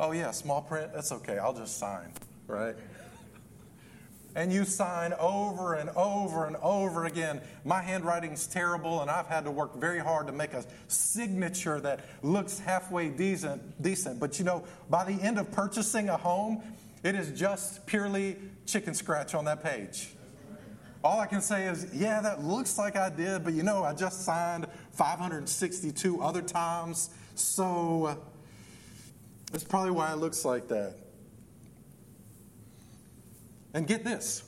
Oh, 0.00 0.12
yeah, 0.12 0.30
small 0.30 0.62
print? 0.62 0.94
That's 0.94 1.12
okay. 1.12 1.36
I'll 1.36 1.52
just 1.52 1.76
sign, 1.76 2.12
right? 2.46 2.74
And 4.36 4.52
you 4.52 4.66
sign 4.66 5.14
over 5.14 5.74
and 5.74 5.88
over 5.96 6.44
and 6.44 6.56
over 6.56 7.06
again. 7.06 7.40
My 7.64 7.80
handwriting's 7.80 8.46
terrible, 8.46 9.00
and 9.00 9.10
I've 9.10 9.26
had 9.26 9.44
to 9.44 9.50
work 9.50 9.74
very 9.76 9.98
hard 9.98 10.26
to 10.26 10.32
make 10.32 10.52
a 10.52 10.62
signature 10.88 11.80
that 11.80 12.00
looks 12.22 12.58
halfway 12.58 13.08
decent. 13.08 13.82
decent. 13.82 14.20
But 14.20 14.38
you 14.38 14.44
know, 14.44 14.62
by 14.90 15.04
the 15.10 15.20
end 15.22 15.38
of 15.38 15.50
purchasing 15.50 16.10
a 16.10 16.18
home, 16.18 16.62
it 17.02 17.14
is 17.14 17.38
just 17.38 17.86
purely 17.86 18.36
chicken 18.66 18.92
scratch 18.92 19.34
on 19.34 19.46
that 19.46 19.64
page. 19.64 20.10
All 21.02 21.18
I 21.18 21.26
can 21.26 21.40
say 21.40 21.66
is, 21.66 21.86
yeah, 21.94 22.20
that 22.20 22.44
looks 22.44 22.76
like 22.76 22.94
I 22.94 23.08
did, 23.08 23.42
but 23.42 23.54
you 23.54 23.62
know, 23.62 23.84
I 23.84 23.94
just 23.94 24.24
signed 24.24 24.66
562 24.92 26.20
other 26.20 26.42
times, 26.42 27.08
so 27.36 28.04
uh, 28.04 28.14
that's 29.50 29.64
probably 29.64 29.92
why 29.92 30.12
it 30.12 30.16
looks 30.16 30.44
like 30.44 30.68
that. 30.68 31.05
And 33.76 33.86
get 33.86 34.04
this. 34.04 34.42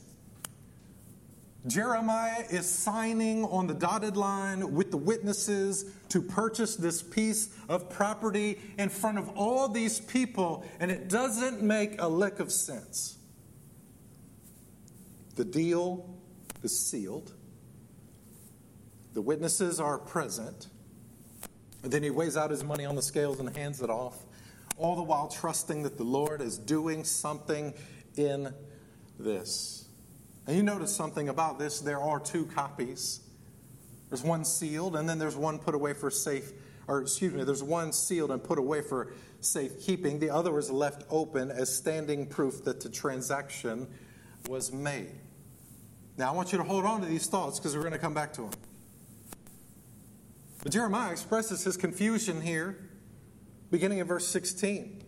Jeremiah 1.66 2.44
is 2.50 2.66
signing 2.66 3.44
on 3.44 3.66
the 3.66 3.74
dotted 3.74 4.16
line 4.16 4.72
with 4.72 4.90
the 4.90 4.96
witnesses 4.96 5.84
to 6.08 6.22
purchase 6.22 6.76
this 6.76 7.02
piece 7.02 7.54
of 7.68 7.90
property 7.90 8.58
in 8.78 8.88
front 8.88 9.18
of 9.18 9.28
all 9.36 9.68
these 9.68 10.00
people, 10.00 10.64
and 10.80 10.90
it 10.90 11.10
doesn't 11.10 11.60
make 11.60 12.00
a 12.00 12.08
lick 12.08 12.40
of 12.40 12.50
sense. 12.50 13.18
The 15.36 15.44
deal 15.44 16.08
is 16.62 16.74
sealed, 16.78 17.34
the 19.12 19.20
witnesses 19.20 19.78
are 19.78 19.98
present, 19.98 20.68
and 21.82 21.92
then 21.92 22.02
he 22.02 22.08
weighs 22.08 22.38
out 22.38 22.50
his 22.50 22.64
money 22.64 22.86
on 22.86 22.96
the 22.96 23.02
scales 23.02 23.40
and 23.40 23.54
hands 23.54 23.82
it 23.82 23.90
off, 23.90 24.16
all 24.78 24.96
the 24.96 25.02
while 25.02 25.28
trusting 25.28 25.82
that 25.82 25.98
the 25.98 26.04
Lord 26.04 26.40
is 26.40 26.56
doing 26.56 27.04
something 27.04 27.74
in 28.16 28.54
this. 29.18 29.88
And 30.46 30.56
you 30.56 30.62
notice 30.62 30.94
something 30.94 31.28
about 31.28 31.58
this 31.58 31.80
there 31.80 32.00
are 32.00 32.18
two 32.18 32.46
copies. 32.46 33.20
There's 34.08 34.22
one 34.22 34.44
sealed, 34.44 34.96
and 34.96 35.08
then 35.08 35.18
there's 35.18 35.36
one 35.36 35.58
put 35.58 35.74
away 35.74 35.92
for 35.92 36.10
safe, 36.10 36.52
or 36.86 37.02
excuse 37.02 37.34
me, 37.34 37.44
there's 37.44 37.62
one 37.62 37.92
sealed 37.92 38.30
and 38.30 38.42
put 38.42 38.58
away 38.58 38.80
for 38.80 39.12
safekeeping. 39.40 40.18
The 40.18 40.30
other 40.30 40.52
was 40.52 40.70
left 40.70 41.04
open 41.10 41.50
as 41.50 41.74
standing 41.74 42.26
proof 42.26 42.64
that 42.64 42.80
the 42.80 42.88
transaction 42.88 43.86
was 44.48 44.72
made. 44.72 45.12
Now, 46.16 46.32
I 46.32 46.34
want 46.34 46.52
you 46.52 46.58
to 46.58 46.64
hold 46.64 46.84
on 46.86 47.02
to 47.02 47.06
these 47.06 47.26
thoughts 47.26 47.58
because 47.58 47.76
we're 47.76 47.82
going 47.82 47.92
to 47.92 47.98
come 47.98 48.14
back 48.14 48.32
to 48.34 48.42
them. 48.42 48.50
But 50.62 50.72
Jeremiah 50.72 51.12
expresses 51.12 51.62
his 51.62 51.76
confusion 51.76 52.40
here, 52.40 52.78
beginning 53.70 53.98
in 53.98 54.06
verse 54.06 54.26
16. 54.26 55.02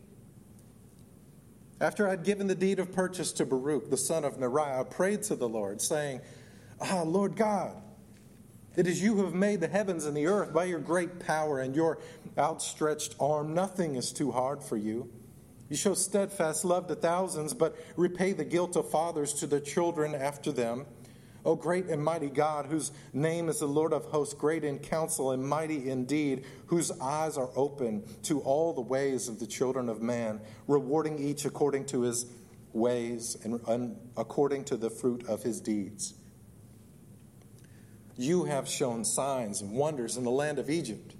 After 1.81 2.07
I'd 2.07 2.25
given 2.25 2.47
the 2.47 2.55
deed 2.55 2.79
of 2.79 2.93
purchase 2.93 3.33
to 3.33 3.47
Baruch, 3.47 3.89
the 3.89 3.97
son 3.97 4.25
of 4.25 4.37
Neriah, 4.37 4.81
I 4.81 4.85
prayed 4.85 5.23
to 5.25 5.37
the 5.37 5.49
Lord, 5.49 5.81
saying, 5.81 6.21
Ah, 6.81 7.03
Lord 7.03 7.37
God, 7.37 7.75
it 8.77 8.87
is 8.87 9.03
you 9.03 9.15
who 9.15 9.25
have 9.25 9.35
made 9.35 9.61
the 9.61 9.69
heavens 9.69 10.05
and 10.05 10.17
the 10.17 10.27
earth 10.27 10.53
by 10.53 10.65
your 10.65 10.79
great 10.79 11.19
power 11.21 11.61
and 11.61 11.75
your 11.75 11.99
outstretched 12.39 13.17
arm. 13.19 13.55
Nothing 13.55 13.97
is 13.97 14.13
too 14.13 14.31
hard 14.31 14.63
for 14.63 14.77
you. 14.77 15.11
You 15.71 15.77
show 15.77 15.95
steadfast 15.95 16.65
love 16.65 16.87
to 16.89 16.95
thousands, 16.95 17.55
but 17.55 17.77
repay 17.97 18.33
the 18.33 18.45
guilt 18.45 18.77
of 18.77 18.91
fathers 18.91 19.33
to 19.35 19.47
their 19.47 19.61
children 19.61 20.15
after 20.15 20.53
them. 20.53 20.85
O 21.45 21.55
great 21.55 21.87
and 21.87 22.03
mighty 22.03 22.29
God, 22.29 22.67
whose 22.67 22.93
name 23.13 23.49
is 23.49 23.61
the 23.61 23.67
Lord 23.67 23.93
of 23.93 24.05
hosts, 24.07 24.35
great 24.35 24.63
in 24.63 24.79
counsel 24.79 25.31
and 25.31 25.43
mighty 25.43 25.89
indeed, 25.89 26.45
whose 26.67 26.91
eyes 27.01 27.39
are 27.39 27.51
open 27.57 28.05
to 28.25 28.41
all 28.41 28.73
the 28.73 28.81
ways 28.81 29.29
of 29.29 29.41
the 29.41 29.47
children 29.47 29.89
of 29.89 30.03
man, 30.03 30.41
rewarding 30.67 31.19
each 31.19 31.45
according 31.45 31.87
to 31.87 32.03
his 32.03 32.27
ways 32.73 33.37
and 33.43 33.97
according 34.17 34.65
to 34.65 34.77
the 34.77 34.91
fruit 34.91 35.27
of 35.29 35.43
his 35.43 35.61
deeds. 35.61 36.15
You 38.17 38.45
have 38.45 38.69
shown 38.69 39.05
signs 39.05 39.63
and 39.63 39.73
wonders 39.73 40.19
in 40.19 40.25
the 40.25 40.31
land 40.31 40.59
of 40.59 40.69
Egypt, 40.69 41.15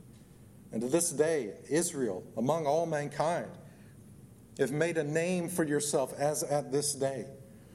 and 0.71 0.83
to 0.83 0.89
this 0.89 1.11
day, 1.11 1.55
Israel, 1.71 2.23
among 2.37 2.67
all 2.67 2.85
mankind, 2.85 3.51
have 4.59 4.71
made 4.71 4.99
a 4.99 5.05
name 5.05 5.49
for 5.49 5.65
yourself 5.65 6.13
as 6.19 6.43
at 6.43 6.71
this 6.71 6.95
day. 6.95 7.25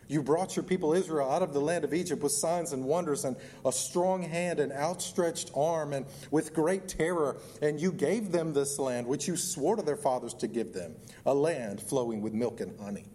You 0.07 0.21
brought 0.21 0.55
your 0.55 0.63
people 0.63 0.93
Israel 0.93 1.31
out 1.31 1.41
of 1.41 1.53
the 1.53 1.59
land 1.59 1.83
of 1.83 1.93
Egypt 1.93 2.21
with 2.21 2.31
signs 2.31 2.73
and 2.73 2.85
wonders 2.85 3.25
and 3.25 3.35
a 3.65 3.71
strong 3.71 4.21
hand 4.21 4.59
and 4.59 4.71
outstretched 4.71 5.49
arm 5.55 5.93
and 5.93 6.05
with 6.29 6.53
great 6.53 6.87
terror. 6.87 7.37
And 7.61 7.79
you 7.79 7.91
gave 7.91 8.31
them 8.31 8.53
this 8.53 8.77
land, 8.77 9.07
which 9.07 9.27
you 9.27 9.35
swore 9.35 9.75
to 9.75 9.81
their 9.81 9.95
fathers 9.95 10.35
to 10.35 10.47
give 10.47 10.73
them, 10.73 10.95
a 11.25 11.33
land 11.33 11.81
flowing 11.81 12.21
with 12.21 12.33
milk 12.33 12.61
and 12.61 12.79
honey. 12.79 13.05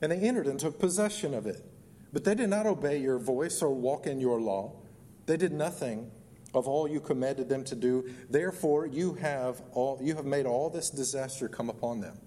And 0.00 0.10
they 0.10 0.18
entered 0.18 0.46
and 0.46 0.58
took 0.58 0.78
possession 0.78 1.34
of 1.34 1.46
it. 1.46 1.62
But 2.12 2.24
they 2.24 2.34
did 2.34 2.48
not 2.48 2.66
obey 2.66 2.98
your 2.98 3.18
voice 3.18 3.60
or 3.60 3.74
walk 3.74 4.06
in 4.06 4.20
your 4.20 4.40
law. 4.40 4.72
They 5.26 5.36
did 5.36 5.52
nothing 5.52 6.10
of 6.54 6.68
all 6.68 6.88
you 6.88 7.00
commanded 7.00 7.48
them 7.48 7.64
to 7.64 7.74
do. 7.74 8.10
Therefore, 8.30 8.86
you 8.86 9.14
have, 9.14 9.60
all, 9.72 9.98
you 10.00 10.14
have 10.14 10.24
made 10.24 10.46
all 10.46 10.70
this 10.70 10.88
disaster 10.88 11.48
come 11.48 11.68
upon 11.68 12.00
them. 12.00 12.18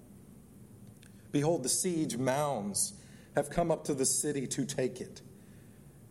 Behold, 1.31 1.63
the 1.63 1.69
siege 1.69 2.17
mounds 2.17 2.93
have 3.37 3.51
come 3.51 3.69
up 3.69 3.83
to 3.83 3.93
the 3.93 4.05
city 4.05 4.47
to 4.47 4.65
take 4.65 4.99
it. 4.99 5.21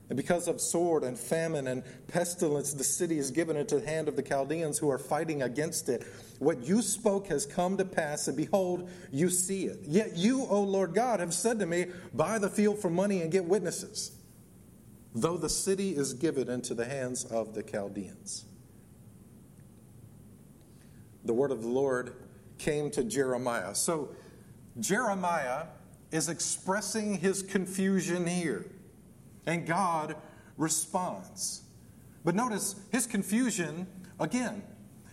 And 0.09 0.17
because 0.17 0.47
of 0.47 0.61
sword 0.61 1.03
and 1.03 1.19
famine 1.19 1.67
and 1.67 1.83
pestilence, 2.07 2.73
the 2.73 2.85
city 2.85 3.19
is 3.19 3.33
given 3.33 3.57
into 3.57 3.81
the 3.81 3.87
hand 3.87 4.07
of 4.07 4.15
the 4.15 4.23
Chaldeans 4.23 4.79
who 4.79 4.89
are 4.89 4.99
fighting 4.99 5.43
against 5.43 5.89
it. 5.89 6.07
What 6.39 6.63
you 6.63 6.81
spoke 6.83 7.27
has 7.27 7.45
come 7.45 7.79
to 7.79 7.85
pass, 7.85 8.29
and 8.29 8.37
behold, 8.37 8.89
you 9.11 9.29
see 9.29 9.65
it. 9.65 9.81
Yet 9.83 10.17
you, 10.17 10.47
O 10.47 10.63
Lord 10.63 10.95
God, 10.95 11.19
have 11.19 11.35
said 11.35 11.59
to 11.59 11.67
me, 11.67 11.87
Buy 12.15 12.39
the 12.39 12.49
field 12.49 12.79
for 12.79 12.91
money 12.91 13.23
and 13.23 13.33
get 13.33 13.45
witnesses, 13.45 14.13
though 15.13 15.37
the 15.37 15.49
city 15.49 15.97
is 15.97 16.15
given 16.15 16.49
into 16.49 16.75
the 16.75 16.85
hands 16.85 17.25
of 17.25 17.55
the 17.55 17.65
Chaldeans. 17.65 18.45
The 21.25 21.35
word 21.35 21.51
of 21.51 21.63
the 21.63 21.69
Lord 21.69 22.15
came 22.59 22.89
to 22.93 23.03
Jeremiah. 23.03 23.75
So, 23.75 24.11
Jeremiah 24.79 25.65
is 26.11 26.29
expressing 26.29 27.19
his 27.19 27.43
confusion 27.43 28.27
here. 28.27 28.67
And 29.47 29.67
God 29.67 30.17
responds. 30.57 31.63
But 32.25 32.35
notice 32.35 32.77
his 32.91 33.07
confusion, 33.07 33.87
again, 34.19 34.63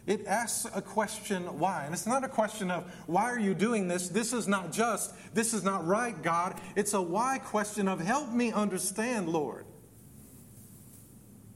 it 0.05 0.25
asks 0.25 0.65
a 0.75 0.81
question 0.81 1.43
why. 1.59 1.85
And 1.85 1.93
it's 1.93 2.07
not 2.07 2.23
a 2.23 2.27
question 2.27 2.69
of 2.69 2.91
why 3.07 3.23
are 3.23 3.39
you 3.39 3.53
doing 3.53 3.87
this? 3.87 4.09
This 4.09 4.33
is 4.33 4.47
not 4.47 4.71
just, 4.71 5.13
this 5.33 5.53
is 5.53 5.63
not 5.63 5.85
right, 5.87 6.19
God. 6.21 6.59
It's 6.75 6.93
a 6.93 7.01
why 7.01 7.39
question 7.39 7.87
of 7.87 8.01
help 8.01 8.31
me 8.31 8.51
understand, 8.51 9.29
Lord. 9.29 9.65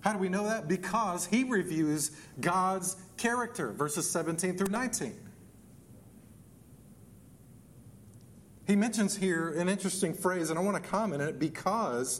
How 0.01 0.13
do 0.13 0.19
we 0.19 0.29
know 0.29 0.45
that? 0.45 0.67
Because 0.67 1.25
he 1.25 1.43
reviews 1.43 2.11
God's 2.39 2.95
character, 3.17 3.73
verses 3.73 4.09
17 4.09 4.57
through 4.57 4.71
19. 4.71 5.13
He 8.67 8.75
mentions 8.75 9.15
here 9.15 9.51
an 9.51 9.69
interesting 9.69 10.13
phrase, 10.13 10.49
and 10.49 10.59
I 10.59 10.61
want 10.61 10.81
to 10.83 10.89
comment 10.89 11.21
on 11.21 11.29
it 11.29 11.39
because 11.39 12.19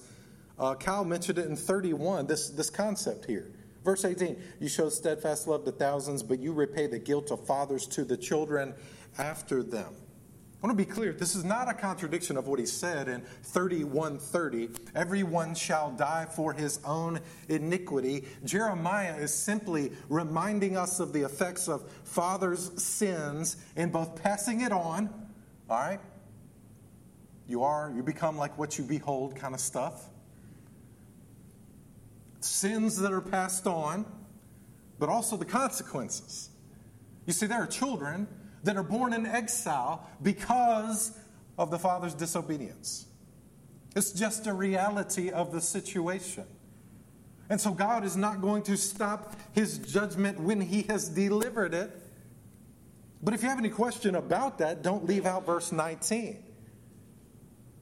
uh, 0.57 0.75
Kyle 0.75 1.03
mentioned 1.03 1.39
it 1.39 1.45
in 1.45 1.57
31, 1.57 2.25
this, 2.25 2.49
this 2.49 2.69
concept 2.69 3.25
here. 3.25 3.51
Verse 3.83 4.05
18, 4.05 4.41
you 4.61 4.69
show 4.69 4.87
steadfast 4.87 5.45
love 5.45 5.65
to 5.65 5.73
thousands, 5.73 6.23
but 6.23 6.39
you 6.39 6.53
repay 6.53 6.87
the 6.87 6.99
guilt 6.99 7.31
of 7.31 7.45
fathers 7.45 7.85
to 7.87 8.05
the 8.05 8.15
children 8.15 8.73
after 9.17 9.61
them. 9.61 9.93
I 9.93 10.65
want 10.65 10.77
to 10.77 10.85
be 10.85 10.89
clear, 10.89 11.11
this 11.11 11.35
is 11.35 11.43
not 11.43 11.69
a 11.69 11.73
contradiction 11.73 12.37
of 12.37 12.47
what 12.47 12.59
he 12.59 12.65
said 12.65 13.09
in 13.09 13.21
31:30. 13.43 14.75
Everyone 14.95 15.53
shall 15.53 15.91
die 15.91 16.25
for 16.25 16.53
his 16.53 16.79
own 16.83 17.19
iniquity. 17.47 18.25
Jeremiah 18.43 19.17
is 19.17 19.33
simply 19.33 19.91
reminding 20.09 20.77
us 20.77 20.99
of 20.99 21.13
the 21.13 21.21
effects 21.21 21.67
of 21.67 21.83
fathers' 22.05 22.71
sins 22.81 23.57
in 23.75 23.91
both 23.91 24.21
passing 24.21 24.61
it 24.61 24.71
on, 24.71 25.09
all 25.69 25.77
right? 25.77 25.99
You 27.47 27.63
are, 27.63 27.91
you 27.95 28.03
become 28.03 28.37
like 28.37 28.57
what 28.57 28.77
you 28.77 28.83
behold 28.83 29.35
kind 29.35 29.53
of 29.53 29.59
stuff 29.59 30.09
sins 32.47 32.97
that 32.97 33.11
are 33.11 33.21
passed 33.21 33.67
on, 33.67 34.05
but 34.99 35.09
also 35.09 35.37
the 35.37 35.45
consequences. 35.45 36.49
You 37.25 37.33
see, 37.33 37.45
there 37.45 37.61
are 37.61 37.67
children 37.67 38.27
that 38.63 38.77
are 38.77 38.83
born 38.83 39.13
in 39.13 39.25
exile 39.25 40.07
because 40.21 41.17
of 41.57 41.71
the 41.71 41.79
father's 41.79 42.13
disobedience. 42.13 43.05
It's 43.95 44.11
just 44.11 44.47
a 44.47 44.53
reality 44.53 45.29
of 45.31 45.51
the 45.51 45.61
situation. 45.61 46.45
And 47.49 47.59
so 47.59 47.71
God 47.71 48.03
is 48.03 48.17
not 48.17 48.41
going 48.41 48.63
to 48.63 48.77
stop 48.77 49.35
his 49.53 49.77
judgment 49.77 50.39
when 50.39 50.61
he 50.61 50.83
has 50.83 51.09
delivered 51.09 51.73
it. 51.73 51.91
But 53.23 53.33
if 53.33 53.41
you 53.41 53.49
have 53.49 53.57
any 53.57 53.69
question 53.69 54.15
about 54.15 54.59
that, 54.59 54.83
don't 54.83 55.05
leave 55.05 55.25
out 55.25 55.45
verse 55.45 55.71
19. 55.71 56.43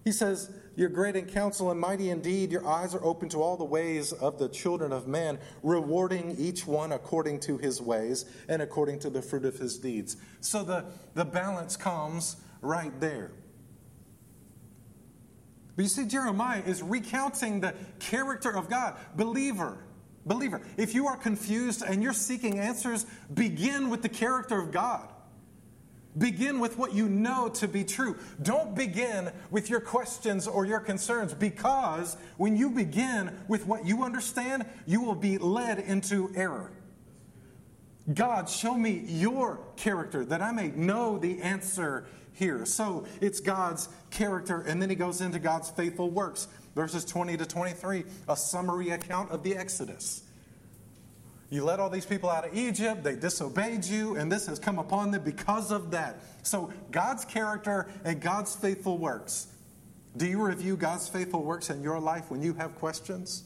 He 0.05 0.11
says, 0.11 0.51
you're 0.75 0.89
great 0.89 1.15
in 1.15 1.25
counsel 1.25 1.71
and 1.71 1.79
mighty 1.79 2.11
indeed. 2.11 2.51
Your 2.51 2.67
eyes 2.67 2.93
are 2.93 3.03
open 3.03 3.27
to 3.29 3.41
all 3.41 3.57
the 3.57 3.65
ways 3.65 4.13
of 4.13 4.37
the 4.37 4.47
children 4.47 4.93
of 4.93 5.07
man, 5.07 5.39
rewarding 5.63 6.35
each 6.37 6.67
one 6.67 6.91
according 6.91 7.39
to 7.41 7.57
his 7.57 7.81
ways 7.81 8.25
and 8.47 8.61
according 8.61 8.99
to 8.99 9.09
the 9.09 9.23
fruit 9.23 9.45
of 9.45 9.57
his 9.57 9.79
deeds. 9.79 10.17
So 10.41 10.63
the, 10.63 10.85
the 11.15 11.25
balance 11.25 11.75
comes 11.75 12.35
right 12.61 12.97
there. 12.99 13.31
But 15.75 15.83
you 15.83 15.89
see, 15.89 16.05
Jeremiah 16.05 16.61
is 16.65 16.83
recounting 16.83 17.61
the 17.61 17.73
character 17.99 18.55
of 18.55 18.69
God. 18.69 18.95
Believer, 19.15 19.79
believer, 20.23 20.61
if 20.77 20.93
you 20.93 21.07
are 21.07 21.17
confused 21.17 21.81
and 21.81 22.03
you're 22.03 22.13
seeking 22.13 22.59
answers, 22.59 23.07
begin 23.33 23.89
with 23.89 24.03
the 24.03 24.09
character 24.09 24.59
of 24.61 24.71
God. 24.71 25.09
Begin 26.17 26.59
with 26.59 26.77
what 26.77 26.93
you 26.93 27.09
know 27.09 27.49
to 27.49 27.67
be 27.67 27.83
true. 27.83 28.17
Don't 28.41 28.73
begin 28.73 29.31
with 29.51 29.69
your 29.69 29.81
questions 29.81 30.47
or 30.47 30.65
your 30.65 30.79
concerns 30.79 31.33
because 31.33 32.15
when 32.37 32.55
you 32.55 32.69
begin 32.69 33.37
with 33.47 33.67
what 33.67 33.85
you 33.85 34.03
understand, 34.03 34.65
you 34.85 35.01
will 35.01 35.15
be 35.15 35.37
led 35.37 35.79
into 35.79 36.31
error. 36.35 36.71
God, 38.13 38.47
show 38.47 38.75
me 38.75 39.03
your 39.07 39.59
character 39.75 40.23
that 40.25 40.41
I 40.41 40.51
may 40.51 40.67
know 40.69 41.17
the 41.17 41.41
answer 41.41 42.05
here. 42.33 42.65
So 42.65 43.05
it's 43.19 43.39
God's 43.39 43.89
character, 44.11 44.61
and 44.61 44.81
then 44.81 44.89
he 44.89 44.95
goes 44.95 45.21
into 45.21 45.39
God's 45.39 45.69
faithful 45.71 46.09
works. 46.09 46.47
Verses 46.75 47.03
20 47.05 47.37
to 47.37 47.45
23, 47.45 48.03
a 48.27 48.35
summary 48.35 48.89
account 48.91 49.31
of 49.31 49.43
the 49.43 49.55
Exodus. 49.55 50.24
You 51.55 51.63
led 51.63 51.79
all 51.79 51.89
these 51.89 52.05
people 52.05 52.29
out 52.29 52.45
of 52.45 52.53
Egypt, 52.53 53.01
they 53.01 53.15
disobeyed 53.15 53.85
you, 53.85 54.17
and 54.17 54.29
this 54.29 54.45
has 54.47 54.59
come 54.59 54.77
upon 54.77 55.11
them 55.11 55.23
because 55.23 55.71
of 55.71 55.91
that. 55.91 56.19
So, 56.43 56.73
God's 56.91 57.23
character 57.23 57.87
and 58.03 58.19
God's 58.19 58.53
faithful 58.53 58.97
works. 58.97 59.47
Do 60.17 60.27
you 60.27 60.45
review 60.45 60.75
God's 60.75 61.07
faithful 61.07 61.43
works 61.43 61.69
in 61.69 61.81
your 61.81 61.97
life 61.97 62.29
when 62.29 62.41
you 62.41 62.55
have 62.55 62.75
questions? 62.75 63.43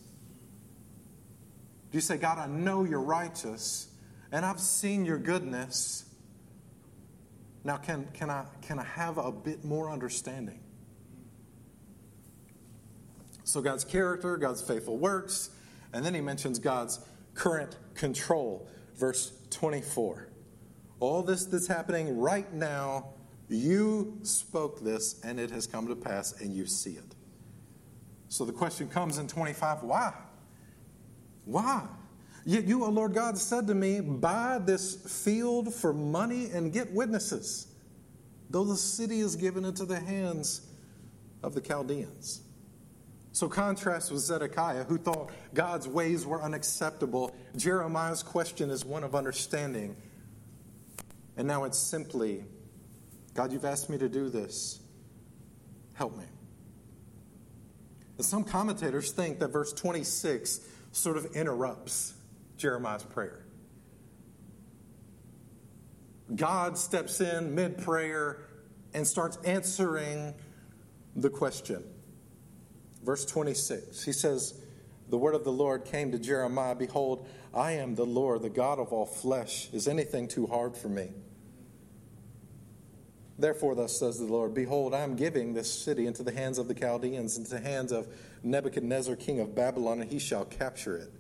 Do 1.92 1.98
you 1.98 2.02
say, 2.02 2.18
God, 2.18 2.40
I 2.40 2.48
know 2.48 2.84
you're 2.84 3.00
righteous, 3.00 3.90
and 4.32 4.44
I've 4.44 4.60
seen 4.60 5.06
your 5.06 5.20
goodness. 5.20 6.06
Now, 7.64 7.78
can, 7.78 8.08
can, 8.16 8.32
I, 8.32 8.46
can 8.64 8.80
I 8.80 8.86
have 8.86 9.20
a 9.20 9.32
bit 9.32 9.64
more 9.64 9.92
understanding? 9.92 10.62
So, 13.44 13.62
God's 13.62 13.84
character, 13.84 14.36
God's 14.36 14.64
faithful 14.64 14.98
works, 14.98 15.52
and 15.94 16.04
then 16.04 16.16
he 16.16 16.22
mentions 16.22 16.58
God's 16.58 17.00
current 17.36 17.78
control. 18.00 18.68
Verse 18.96 19.34
24. 19.52 20.30
All 21.00 21.22
this 21.22 21.46
that's 21.46 21.68
happening 21.68 22.18
right 22.18 22.52
now, 22.54 23.10
you 23.48 24.18
spoke 24.24 24.84
this 24.84 25.20
and 25.24 25.40
it 25.40 25.52
has 25.52 25.68
come 25.68 25.88
to 25.88 25.96
pass 25.96 26.42
and 26.42 26.54
you 26.54 26.66
see 26.66 26.92
it. 26.92 27.16
So 28.30 28.46
the 28.46 28.54
question 28.54 28.88
comes 28.88 29.18
in 29.18 29.28
25 29.28 29.84
why? 29.84 30.14
Why? 31.46 31.88
Yet 32.46 32.66
you, 32.66 32.86
O 32.86 32.90
Lord 32.90 33.14
God, 33.14 33.38
said 33.38 33.68
to 33.68 33.76
me, 33.76 34.02
Buy 34.02 34.60
this 34.64 35.24
field 35.24 35.74
for 35.74 35.94
money 35.94 36.50
and 36.54 36.72
get 36.72 36.92
witnesses, 36.92 37.68
though 38.50 38.64
the 38.64 38.78
city 38.78 39.20
is 39.20 39.36
given 39.36 39.66
into 39.66 39.86
the 39.86 40.00
hands 40.00 40.68
of 41.44 41.54
the 41.54 41.62
Chaldeans. 41.62 42.42
So, 43.40 43.48
contrast 43.48 44.12
with 44.12 44.20
Zedekiah, 44.20 44.84
who 44.84 44.98
thought 44.98 45.30
God's 45.54 45.88
ways 45.88 46.26
were 46.26 46.44
unacceptable. 46.44 47.34
Jeremiah's 47.56 48.22
question 48.22 48.70
is 48.70 48.84
one 48.84 49.06
of 49.06 49.16
understanding. 49.16 49.96
And 51.38 51.48
now 51.48 51.64
it's 51.64 51.78
simply 51.78 52.44
God, 53.36 53.54
you've 53.54 53.64
asked 53.64 53.90
me 53.90 53.98
to 53.98 54.10
do 54.10 54.28
this. 54.28 54.82
Help 55.94 56.18
me. 56.18 56.26
And 58.18 58.26
some 58.26 58.44
commentators 58.44 59.14
think 59.14 59.40
that 59.40 59.54
verse 59.54 59.72
26 59.72 60.60
sort 60.92 61.16
of 61.16 61.28
interrupts 61.28 62.16
Jeremiah's 62.58 63.04
prayer. 63.04 63.46
God 66.36 66.78
steps 66.78 67.22
in 67.22 67.56
mid 67.56 67.78
prayer 67.78 68.42
and 68.94 69.08
starts 69.08 69.38
answering 69.46 70.34
the 71.16 71.30
question. 71.30 71.86
Verse 73.04 73.26
26, 73.26 74.04
he 74.04 74.12
says, 74.12 74.54
The 75.10 75.18
word 75.18 75.36
of 75.36 75.44
the 75.44 75.52
Lord 75.52 75.86
came 75.86 76.12
to 76.12 76.20
Jeremiah 76.20 76.76
Behold, 76.76 77.28
I 77.54 77.74
am 77.74 77.96
the 77.96 78.06
Lord, 78.06 78.42
the 78.42 78.50
God 78.50 78.80
of 78.80 78.92
all 78.92 79.06
flesh. 79.06 79.70
Is 79.74 79.88
anything 79.88 80.28
too 80.28 80.48
hard 80.48 80.76
for 80.76 80.90
me? 80.90 81.10
Therefore, 83.40 83.74
thus 83.74 83.98
says 83.98 84.20
the 84.20 84.26
Lord 84.26 84.54
Behold, 84.54 84.94
I 84.94 85.00
am 85.00 85.16
giving 85.16 85.54
this 85.54 85.72
city 85.72 86.08
into 86.08 86.24
the 86.24 86.32
hands 86.34 86.58
of 86.58 86.68
the 86.68 86.74
Chaldeans, 86.74 87.38
into 87.38 87.52
the 87.52 87.62
hands 87.62 87.94
of 87.94 88.08
Nebuchadnezzar, 88.44 89.16
king 89.16 89.40
of 89.40 89.56
Babylon, 89.56 90.02
and 90.02 90.12
he 90.12 90.20
shall 90.20 90.44
capture 90.44 90.98
it. 90.98 91.12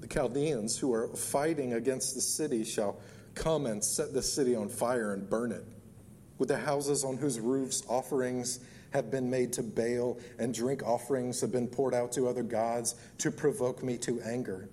The 0.00 0.08
Chaldeans 0.08 0.76
who 0.76 0.92
are 0.92 1.08
fighting 1.08 1.74
against 1.74 2.16
the 2.16 2.20
city 2.20 2.64
shall 2.64 3.00
come 3.34 3.66
and 3.66 3.82
set 3.82 4.12
the 4.12 4.22
city 4.22 4.56
on 4.56 4.68
fire 4.68 5.12
and 5.12 5.30
burn 5.30 5.52
it, 5.52 5.64
with 6.36 6.48
the 6.48 6.58
houses 6.58 7.04
on 7.04 7.16
whose 7.16 7.38
roofs 7.38 7.84
offerings 7.88 8.58
have 8.92 9.10
been 9.10 9.30
made 9.30 9.52
to 9.54 9.62
Baal, 9.62 10.18
and 10.38 10.54
drink 10.54 10.82
offerings 10.82 11.40
have 11.40 11.52
been 11.52 11.68
poured 11.68 11.94
out 11.94 12.12
to 12.12 12.28
other 12.28 12.42
gods 12.42 12.94
to 13.18 13.30
provoke 13.30 13.82
me 13.82 13.98
to 13.98 14.20
anger. 14.22 14.68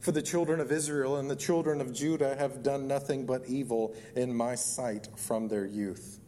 For 0.00 0.12
the 0.12 0.22
children 0.22 0.60
of 0.60 0.72
Israel 0.72 1.16
and 1.16 1.30
the 1.30 1.36
children 1.36 1.80
of 1.80 1.92
Judah 1.92 2.34
have 2.36 2.62
done 2.62 2.88
nothing 2.88 3.26
but 3.26 3.46
evil 3.46 3.94
in 4.16 4.34
my 4.34 4.54
sight 4.54 5.08
from 5.16 5.48
their 5.48 5.66
youth. 5.66 6.18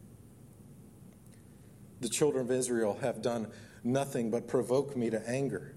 The 2.00 2.10
children 2.10 2.44
of 2.44 2.50
Israel 2.50 2.98
have 3.00 3.22
done 3.22 3.48
nothing 3.82 4.30
but 4.30 4.46
provoke 4.46 4.94
me 4.96 5.08
to 5.10 5.28
anger. 5.28 5.74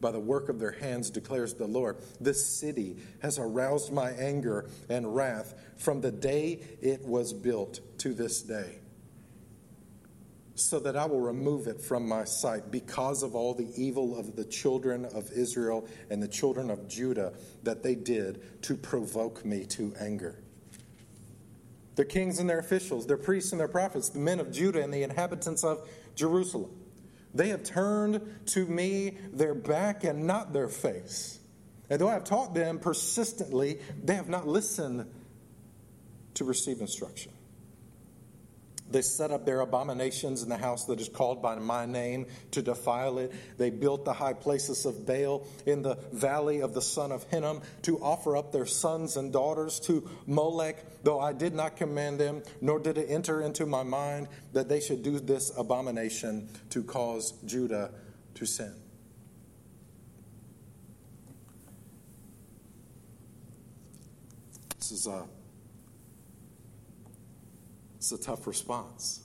By 0.00 0.12
the 0.12 0.20
work 0.20 0.48
of 0.48 0.58
their 0.58 0.72
hands, 0.72 1.10
declares 1.10 1.54
the 1.54 1.66
Lord. 1.66 1.96
This 2.20 2.44
city 2.44 2.96
has 3.22 3.38
aroused 3.38 3.92
my 3.92 4.10
anger 4.10 4.68
and 4.88 5.14
wrath 5.14 5.54
from 5.76 6.00
the 6.00 6.10
day 6.12 6.60
it 6.80 7.02
was 7.04 7.32
built 7.32 7.80
to 7.98 8.12
this 8.12 8.42
day 8.42 8.81
so 10.62 10.78
that 10.80 10.96
I 10.96 11.04
will 11.06 11.20
remove 11.20 11.66
it 11.66 11.80
from 11.80 12.08
my 12.08 12.24
sight 12.24 12.70
because 12.70 13.22
of 13.22 13.34
all 13.34 13.54
the 13.54 13.70
evil 13.76 14.18
of 14.18 14.36
the 14.36 14.44
children 14.44 15.04
of 15.04 15.30
Israel 15.32 15.86
and 16.10 16.22
the 16.22 16.28
children 16.28 16.70
of 16.70 16.88
Judah 16.88 17.32
that 17.62 17.82
they 17.82 17.94
did 17.94 18.62
to 18.62 18.76
provoke 18.76 19.44
me 19.44 19.64
to 19.66 19.94
anger. 20.00 20.38
Their 21.96 22.04
kings 22.04 22.38
and 22.38 22.48
their 22.48 22.58
officials, 22.58 23.06
their 23.06 23.18
priests 23.18 23.52
and 23.52 23.60
their 23.60 23.68
prophets, 23.68 24.08
the 24.08 24.18
men 24.18 24.40
of 24.40 24.50
Judah 24.50 24.82
and 24.82 24.92
the 24.92 25.02
inhabitants 25.02 25.62
of 25.62 25.86
Jerusalem, 26.14 26.70
they 27.34 27.48
have 27.48 27.64
turned 27.64 28.20
to 28.46 28.66
me 28.66 29.18
their 29.32 29.54
back 29.54 30.04
and 30.04 30.26
not 30.26 30.52
their 30.52 30.68
face. 30.68 31.38
And 31.90 32.00
though 32.00 32.08
I 32.08 32.14
have 32.14 32.24
taught 32.24 32.54
them 32.54 32.78
persistently, 32.78 33.78
they 34.02 34.14
have 34.14 34.28
not 34.28 34.46
listened 34.46 35.06
to 36.34 36.44
receive 36.44 36.80
instruction. 36.80 37.32
They 38.92 39.02
set 39.02 39.30
up 39.30 39.46
their 39.46 39.60
abominations 39.60 40.42
in 40.42 40.50
the 40.50 40.56
house 40.56 40.84
that 40.84 41.00
is 41.00 41.08
called 41.08 41.40
by 41.40 41.56
my 41.56 41.86
name 41.86 42.26
to 42.50 42.62
defile 42.62 43.18
it. 43.18 43.32
They 43.56 43.70
built 43.70 44.04
the 44.04 44.12
high 44.12 44.34
places 44.34 44.84
of 44.84 45.06
Baal 45.06 45.46
in 45.64 45.82
the 45.82 45.96
valley 46.12 46.60
of 46.60 46.74
the 46.74 46.82
son 46.82 47.10
of 47.10 47.24
Hinnom 47.24 47.62
to 47.82 47.98
offer 47.98 48.36
up 48.36 48.52
their 48.52 48.66
sons 48.66 49.16
and 49.16 49.32
daughters 49.32 49.80
to 49.80 50.08
Molech, 50.26 50.84
though 51.02 51.20
I 51.20 51.32
did 51.32 51.54
not 51.54 51.76
command 51.76 52.20
them, 52.20 52.42
nor 52.60 52.78
did 52.78 52.98
it 52.98 53.06
enter 53.08 53.40
into 53.40 53.64
my 53.64 53.82
mind 53.82 54.28
that 54.52 54.68
they 54.68 54.80
should 54.80 55.02
do 55.02 55.18
this 55.18 55.50
abomination 55.56 56.48
to 56.70 56.82
cause 56.82 57.32
Judah 57.46 57.90
to 58.34 58.46
sin. 58.46 58.74
This 64.78 64.92
is 64.92 65.06
a 65.06 65.24
it's 68.02 68.10
a 68.10 68.18
tough 68.18 68.48
response. 68.48 69.20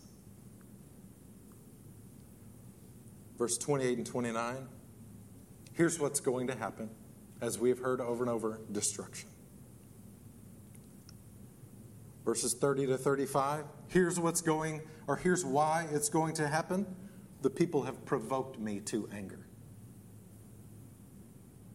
Verse 3.40 3.58
28 3.58 3.98
and 3.98 4.06
29 4.06 4.68
here's 5.74 6.00
what's 6.00 6.20
going 6.20 6.46
to 6.46 6.56
happen, 6.56 6.88
as 7.42 7.58
we 7.58 7.70
have 7.70 7.80
heard 7.80 8.00
over 8.00 8.24
and 8.24 8.30
over 8.30 8.60
destruction. 8.72 9.30
Verses 12.24 12.54
30 12.54 12.86
to 12.86 12.98
35 13.00 13.66
here's 13.88 14.20
what's 14.20 14.42
going, 14.42 14.84
or 15.08 15.16
here's 15.16 15.44
why 15.44 15.88
it's 15.92 16.10
going 16.10 16.36
to 16.36 16.48
happen. 16.48 16.86
The 17.42 17.50
people 17.50 17.82
have 17.82 18.06
provoked 18.06 18.60
me 18.60 18.80
to 18.82 19.10
anger. 19.12 19.48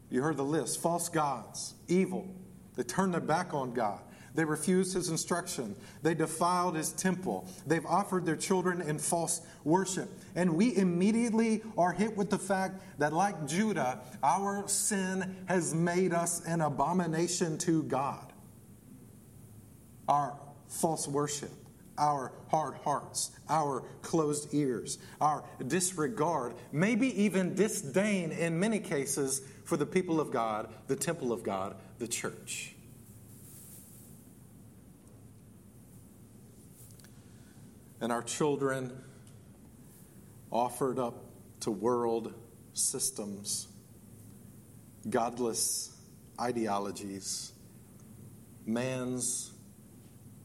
You 0.08 0.22
heard 0.22 0.36
the 0.36 0.44
list 0.44 0.80
false 0.80 1.08
gods, 1.08 1.74
evil. 1.88 2.32
They 2.76 2.84
turn 2.84 3.10
their 3.10 3.20
back 3.20 3.54
on 3.54 3.74
God. 3.74 4.02
They 4.34 4.44
refused 4.44 4.94
his 4.94 5.10
instruction. 5.10 5.76
They 6.02 6.14
defiled 6.14 6.76
his 6.76 6.92
temple. 6.92 7.46
They've 7.66 7.84
offered 7.84 8.24
their 8.24 8.36
children 8.36 8.80
in 8.80 8.98
false 8.98 9.42
worship. 9.64 10.08
And 10.34 10.56
we 10.56 10.74
immediately 10.76 11.62
are 11.76 11.92
hit 11.92 12.16
with 12.16 12.30
the 12.30 12.38
fact 12.38 12.80
that, 12.98 13.12
like 13.12 13.46
Judah, 13.46 14.00
our 14.22 14.66
sin 14.68 15.36
has 15.46 15.74
made 15.74 16.14
us 16.14 16.44
an 16.46 16.62
abomination 16.62 17.58
to 17.58 17.82
God. 17.82 18.32
Our 20.08 20.38
false 20.66 21.06
worship, 21.06 21.52
our 21.98 22.32
hard 22.48 22.74
hearts, 22.76 23.32
our 23.50 23.84
closed 24.00 24.54
ears, 24.54 24.98
our 25.20 25.44
disregard, 25.66 26.54
maybe 26.72 27.22
even 27.22 27.54
disdain 27.54 28.32
in 28.32 28.58
many 28.58 28.78
cases 28.78 29.42
for 29.64 29.76
the 29.76 29.86
people 29.86 30.20
of 30.20 30.30
God, 30.30 30.72
the 30.86 30.96
temple 30.96 31.32
of 31.32 31.42
God, 31.42 31.76
the 31.98 32.08
church. 32.08 32.74
And 38.02 38.10
our 38.10 38.22
children 38.22 38.92
offered 40.50 40.98
up 40.98 41.24
to 41.60 41.70
world 41.70 42.34
systems, 42.74 43.68
godless 45.08 45.96
ideologies, 46.38 47.52
man's 48.66 49.52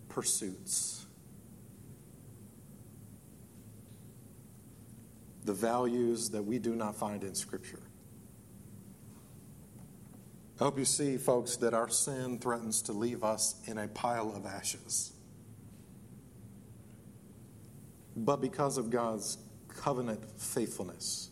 pursuits. 0.08 1.08
The 5.46 5.54
values 5.54 6.30
that 6.30 6.44
we 6.44 6.60
do 6.60 6.76
not 6.76 6.96
find 6.96 7.24
in 7.24 7.34
Scripture. 7.34 7.82
I 10.60 10.66
hope 10.66 10.78
you 10.78 10.86
see, 10.86 11.18
folks, 11.18 11.58
that 11.58 11.74
our 11.74 11.90
sin 11.90 12.38
threatens 12.38 12.84
to 12.84 12.92
leave 12.92 13.24
us 13.24 13.56
in 13.66 13.80
a 13.80 13.88
pile 13.88 14.32
of 14.36 14.46
ashes. 14.46 15.14
But 18.18 18.42
because 18.42 18.78
of 18.78 18.90
God's 18.90 19.38
covenant 19.70 20.20
faithfulness, 20.40 21.30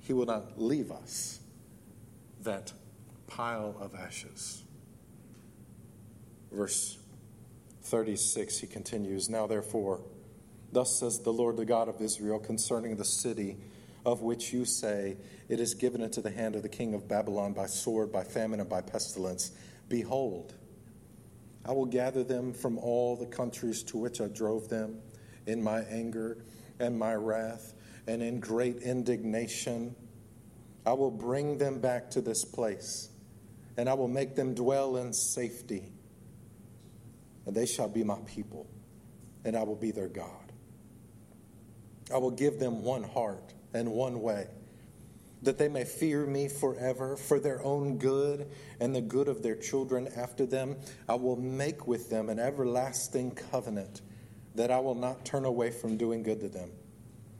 He 0.00 0.12
will 0.12 0.26
not 0.26 0.60
leave 0.60 0.90
us 0.90 1.38
that 2.42 2.72
pile 3.28 3.76
of 3.80 3.94
ashes. 3.94 4.64
Verse 6.50 6.98
36, 7.82 8.58
he 8.58 8.66
continues 8.66 9.28
Now 9.28 9.46
therefore, 9.46 10.00
thus 10.72 10.98
says 10.98 11.20
the 11.20 11.32
Lord, 11.32 11.56
the 11.56 11.64
God 11.64 11.88
of 11.88 12.00
Israel, 12.00 12.38
concerning 12.38 12.96
the 12.96 13.04
city 13.04 13.56
of 14.04 14.22
which 14.22 14.52
you 14.52 14.64
say, 14.64 15.16
It 15.48 15.60
is 15.60 15.74
given 15.74 16.00
into 16.00 16.20
the 16.20 16.30
hand 16.30 16.56
of 16.56 16.62
the 16.62 16.68
king 16.68 16.94
of 16.94 17.06
Babylon 17.08 17.52
by 17.52 17.66
sword, 17.66 18.10
by 18.10 18.24
famine, 18.24 18.60
and 18.60 18.68
by 18.68 18.80
pestilence. 18.80 19.52
Behold, 19.88 20.54
I 21.68 21.72
will 21.72 21.84
gather 21.84 22.24
them 22.24 22.54
from 22.54 22.78
all 22.78 23.14
the 23.14 23.26
countries 23.26 23.82
to 23.84 23.98
which 23.98 24.22
I 24.22 24.28
drove 24.28 24.70
them 24.70 25.00
in 25.46 25.62
my 25.62 25.80
anger 25.80 26.38
and 26.80 26.98
my 26.98 27.14
wrath 27.14 27.74
and 28.06 28.22
in 28.22 28.40
great 28.40 28.78
indignation. 28.78 29.94
I 30.86 30.94
will 30.94 31.10
bring 31.10 31.58
them 31.58 31.78
back 31.78 32.10
to 32.12 32.22
this 32.22 32.42
place, 32.42 33.10
and 33.76 33.86
I 33.86 33.92
will 33.92 34.08
make 34.08 34.34
them 34.34 34.54
dwell 34.54 34.96
in 34.96 35.12
safety. 35.12 35.92
And 37.44 37.54
they 37.54 37.66
shall 37.66 37.88
be 37.88 38.02
my 38.02 38.18
people, 38.24 38.66
and 39.44 39.54
I 39.54 39.62
will 39.62 39.76
be 39.76 39.90
their 39.90 40.08
God. 40.08 40.52
I 42.12 42.16
will 42.16 42.30
give 42.30 42.58
them 42.58 42.82
one 42.82 43.02
heart 43.02 43.52
and 43.74 43.92
one 43.92 44.22
way 44.22 44.46
that 45.42 45.58
they 45.58 45.68
may 45.68 45.84
fear 45.84 46.26
me 46.26 46.48
forever 46.48 47.16
for 47.16 47.38
their 47.38 47.62
own 47.64 47.98
good 47.98 48.50
and 48.80 48.94
the 48.94 49.00
good 49.00 49.28
of 49.28 49.42
their 49.42 49.56
children 49.56 50.08
after 50.16 50.46
them. 50.46 50.76
I 51.08 51.14
will 51.14 51.36
make 51.36 51.86
with 51.86 52.10
them 52.10 52.28
an 52.28 52.38
everlasting 52.38 53.32
covenant 53.32 54.02
that 54.54 54.70
I 54.70 54.80
will 54.80 54.94
not 54.94 55.24
turn 55.24 55.44
away 55.44 55.70
from 55.70 55.96
doing 55.96 56.22
good 56.22 56.40
to 56.40 56.48
them. 56.48 56.70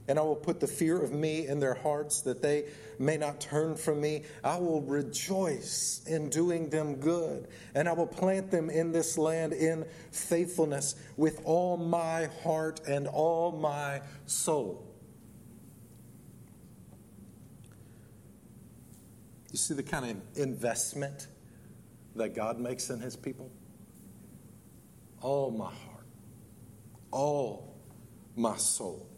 And 0.07 0.17
I 0.17 0.23
will 0.23 0.35
put 0.35 0.59
the 0.59 0.67
fear 0.67 0.99
of 0.99 1.11
me 1.11 1.45
in 1.45 1.59
their 1.59 1.75
hearts 1.75 2.21
that 2.21 2.41
they 2.41 2.69
may 2.97 3.15
not 3.15 3.39
turn 3.39 3.75
from 3.75 4.01
me. 4.01 4.23
I 4.43 4.57
will 4.57 4.81
rejoice 4.81 6.01
in 6.07 6.31
doing 6.31 6.69
them 6.69 6.95
good, 6.95 7.47
and 7.75 7.87
I 7.87 7.91
will 7.93 8.07
plant 8.07 8.49
them 8.49 8.71
in 8.71 8.91
this 8.91 9.19
land 9.19 9.53
in 9.53 9.85
faithfulness 10.11 10.95
with 11.15 11.41
all 11.43 11.77
my 11.77 12.27
heart 12.41 12.81
and 12.87 13.07
all 13.07 13.51
my 13.51 14.01
soul. 14.25 14.88
You 19.59 19.63
see 19.63 19.73
the 19.73 19.83
kind 19.83 20.05
of 20.05 20.37
investment 20.37 21.27
that 22.15 22.33
God 22.33 22.61
makes 22.61 22.89
in 22.89 23.01
his 23.01 23.17
people? 23.17 23.51
All 25.19 25.51
my 25.51 25.65
heart, 25.65 26.05
all 27.11 27.75
my 28.37 28.55
soul. 28.55 29.08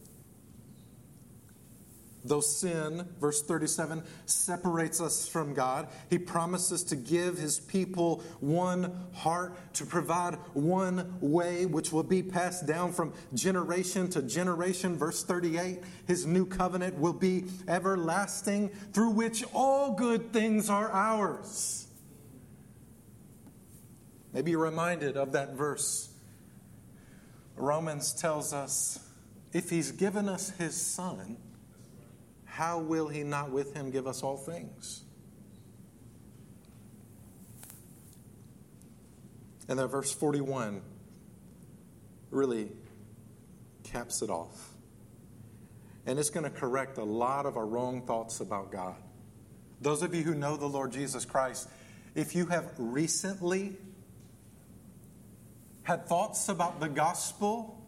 Though 2.24 2.42
sin, 2.42 3.08
verse 3.20 3.42
37, 3.42 4.04
separates 4.28 5.02
us 5.02 5.28
from 5.28 5.56
God, 5.56 5.88
He 6.10 6.20
promises 6.20 6.84
to 6.86 6.96
give 6.96 7.40
His 7.40 7.60
people 7.60 8.24
one 8.40 8.96
heart, 9.14 9.58
to 9.76 9.86
provide 9.86 10.36
one 10.54 11.18
way, 11.20 11.66
which 11.66 11.92
will 11.92 12.04
be 12.04 12.22
passed 12.22 12.68
down 12.68 12.94
from 12.94 13.14
generation 13.34 14.08
to 14.12 14.22
generation. 14.22 14.98
Verse 14.98 15.24
38, 15.24 15.80
His 16.06 16.28
new 16.28 16.46
covenant 16.46 17.00
will 17.00 17.14
be 17.14 17.46
everlasting, 17.68 18.70
through 18.94 19.12
which 19.12 19.44
all 19.54 19.96
good 19.96 20.32
things 20.32 20.70
are 20.70 20.92
ours. 20.92 21.88
Maybe 24.32 24.52
you're 24.52 24.64
reminded 24.64 25.18
of 25.18 25.32
that 25.32 25.54
verse. 25.54 26.10
Romans 27.56 28.14
tells 28.14 28.54
us 28.54 29.00
if 29.54 29.72
He's 29.72 29.92
given 29.92 30.30
us 30.30 30.52
His 30.52 30.76
Son, 30.76 31.38
how 32.52 32.80
will 32.80 33.08
he 33.08 33.24
not 33.24 33.50
with 33.50 33.74
him 33.74 33.92
give 33.92 34.08
us 34.08 34.24
all 34.24 34.36
things? 34.36 35.04
And 39.70 39.80
then 39.80 39.88
verse 39.88 40.12
41 40.12 40.82
really 42.30 42.70
caps 43.84 44.22
it 44.22 44.30
off. 44.30 44.74
and 46.06 46.20
it's 46.20 46.30
going 46.30 46.44
to 46.44 46.50
correct 46.50 46.98
a 46.98 47.04
lot 47.04 47.46
of 47.46 47.56
our 47.56 47.66
wrong 47.66 48.02
thoughts 48.02 48.42
about 48.42 48.70
God. 48.70 48.96
Those 49.80 50.02
of 50.02 50.14
you 50.14 50.24
who 50.24 50.36
know 50.36 50.58
the 50.58 50.66
Lord 50.66 50.92
Jesus 50.92 51.24
Christ, 51.24 51.70
if 52.16 52.36
you 52.36 52.48
have 52.48 52.74
recently 52.78 53.78
had 55.84 56.06
thoughts 56.06 56.50
about 56.50 56.80
the 56.82 56.90
gospel 56.90 57.82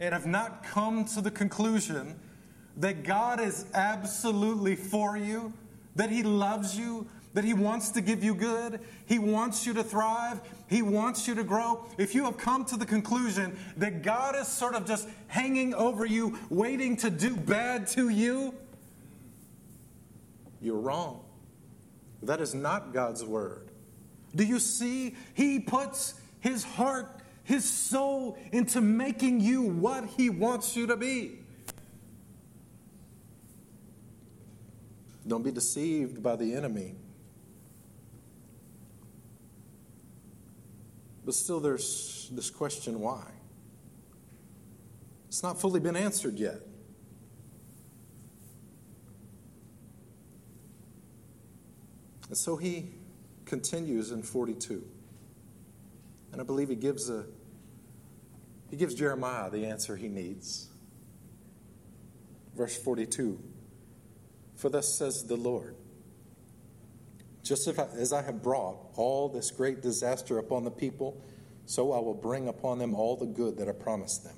and 0.00 0.14
have 0.14 0.26
not 0.26 0.64
come 0.64 1.04
to 1.06 1.20
the 1.20 1.30
conclusion 1.30 2.18
that 2.76 3.04
God 3.04 3.40
is 3.40 3.64
absolutely 3.74 4.76
for 4.76 5.16
you, 5.16 5.52
that 5.94 6.10
He 6.10 6.22
loves 6.22 6.78
you, 6.78 7.06
that 7.34 7.44
He 7.44 7.54
wants 7.54 7.90
to 7.90 8.00
give 8.00 8.22
you 8.22 8.34
good, 8.34 8.80
He 9.06 9.18
wants 9.18 9.66
you 9.66 9.74
to 9.74 9.84
thrive, 9.84 10.40
He 10.68 10.82
wants 10.82 11.26
you 11.28 11.34
to 11.34 11.44
grow. 11.44 11.84
If 11.98 12.14
you 12.14 12.24
have 12.24 12.38
come 12.38 12.64
to 12.66 12.76
the 12.76 12.86
conclusion 12.86 13.58
that 13.76 14.02
God 14.02 14.36
is 14.36 14.48
sort 14.48 14.74
of 14.74 14.86
just 14.86 15.08
hanging 15.28 15.74
over 15.74 16.04
you, 16.04 16.38
waiting 16.50 16.96
to 16.98 17.10
do 17.10 17.36
bad 17.36 17.86
to 17.88 18.08
you, 18.08 18.54
you're 20.60 20.78
wrong. 20.78 21.24
That 22.22 22.40
is 22.40 22.54
not 22.54 22.92
God's 22.92 23.24
word. 23.24 23.70
Do 24.34 24.44
you 24.44 24.58
see? 24.58 25.14
He 25.34 25.60
puts 25.60 26.14
His 26.40 26.64
heart, 26.64 27.20
His 27.44 27.64
soul 27.68 28.36
into 28.52 28.80
making 28.80 29.40
you 29.40 29.62
what 29.62 30.06
He 30.06 30.30
wants 30.30 30.76
you 30.76 30.86
to 30.88 30.96
be. 30.96 31.38
Don't 35.26 35.42
be 35.42 35.50
deceived 35.50 36.22
by 36.22 36.36
the 36.36 36.54
enemy. 36.54 36.94
But 41.24 41.34
still, 41.34 41.58
there's 41.58 42.28
this 42.32 42.50
question 42.50 43.00
why? 43.00 43.24
It's 45.26 45.42
not 45.42 45.60
fully 45.60 45.80
been 45.80 45.96
answered 45.96 46.38
yet. 46.38 46.60
And 52.28 52.36
so 52.36 52.56
he 52.56 52.90
continues 53.44 54.12
in 54.12 54.22
42. 54.22 54.84
And 56.32 56.40
I 56.40 56.44
believe 56.44 56.68
he 56.68 56.76
gives 56.76 57.10
a 57.10 57.24
he 58.70 58.76
gives 58.76 58.94
Jeremiah 58.94 59.48
the 59.48 59.66
answer 59.66 59.96
he 59.96 60.08
needs. 60.08 60.68
Verse 62.56 62.76
42 62.76 63.38
For 64.56 64.70
thus 64.70 64.88
says 64.88 65.24
the 65.24 65.36
Lord, 65.36 65.76
just 67.42 67.68
as 67.68 68.12
I 68.12 68.22
have 68.22 68.42
brought 68.42 68.76
all 68.96 69.28
this 69.28 69.50
great 69.50 69.82
disaster 69.82 70.38
upon 70.38 70.64
the 70.64 70.70
people, 70.70 71.22
so 71.66 71.92
I 71.92 72.00
will 72.00 72.14
bring 72.14 72.48
upon 72.48 72.78
them 72.78 72.94
all 72.94 73.16
the 73.16 73.26
good 73.26 73.58
that 73.58 73.68
I 73.68 73.72
promised 73.72 74.24
them. 74.24 74.36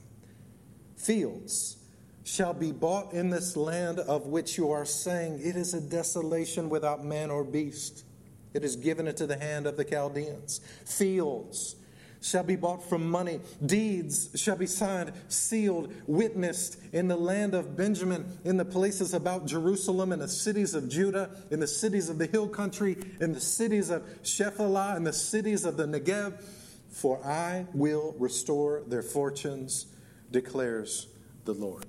Fields 0.96 1.76
shall 2.24 2.52
be 2.52 2.72
bought 2.72 3.12
in 3.12 3.30
this 3.30 3.56
land 3.56 4.00
of 4.00 4.26
which 4.26 4.58
you 4.58 4.70
are 4.70 4.84
saying, 4.84 5.40
It 5.42 5.56
is 5.56 5.72
a 5.72 5.80
desolation 5.80 6.68
without 6.68 7.04
man 7.04 7.30
or 7.30 7.44
beast. 7.44 8.04
It 8.52 8.64
is 8.64 8.76
given 8.76 9.06
into 9.06 9.26
the 9.26 9.38
hand 9.38 9.66
of 9.66 9.76
the 9.76 9.84
Chaldeans. 9.84 10.60
Fields 10.84 11.76
shall 12.20 12.42
be 12.42 12.56
bought 12.56 12.82
from 12.88 13.08
money. 13.08 13.40
Deeds 13.64 14.30
shall 14.34 14.56
be 14.56 14.66
signed, 14.66 15.12
sealed, 15.28 15.92
witnessed 16.06 16.78
in 16.92 17.08
the 17.08 17.16
land 17.16 17.54
of 17.54 17.76
Benjamin, 17.76 18.38
in 18.44 18.56
the 18.56 18.64
places 18.64 19.14
about 19.14 19.46
Jerusalem, 19.46 20.12
in 20.12 20.18
the 20.18 20.28
cities 20.28 20.74
of 20.74 20.88
Judah, 20.88 21.30
in 21.50 21.60
the 21.60 21.66
cities 21.66 22.08
of 22.08 22.18
the 22.18 22.26
hill 22.26 22.48
country, 22.48 22.96
in 23.20 23.32
the 23.32 23.40
cities 23.40 23.90
of 23.90 24.02
Shephelah, 24.22 24.96
in 24.96 25.04
the 25.04 25.12
cities 25.12 25.64
of 25.64 25.76
the 25.76 25.86
Negev. 25.86 26.42
For 26.90 27.24
I 27.24 27.66
will 27.74 28.14
restore 28.18 28.82
their 28.86 29.02
fortunes, 29.02 29.86
declares 30.30 31.06
the 31.44 31.54
Lord. 31.54 31.86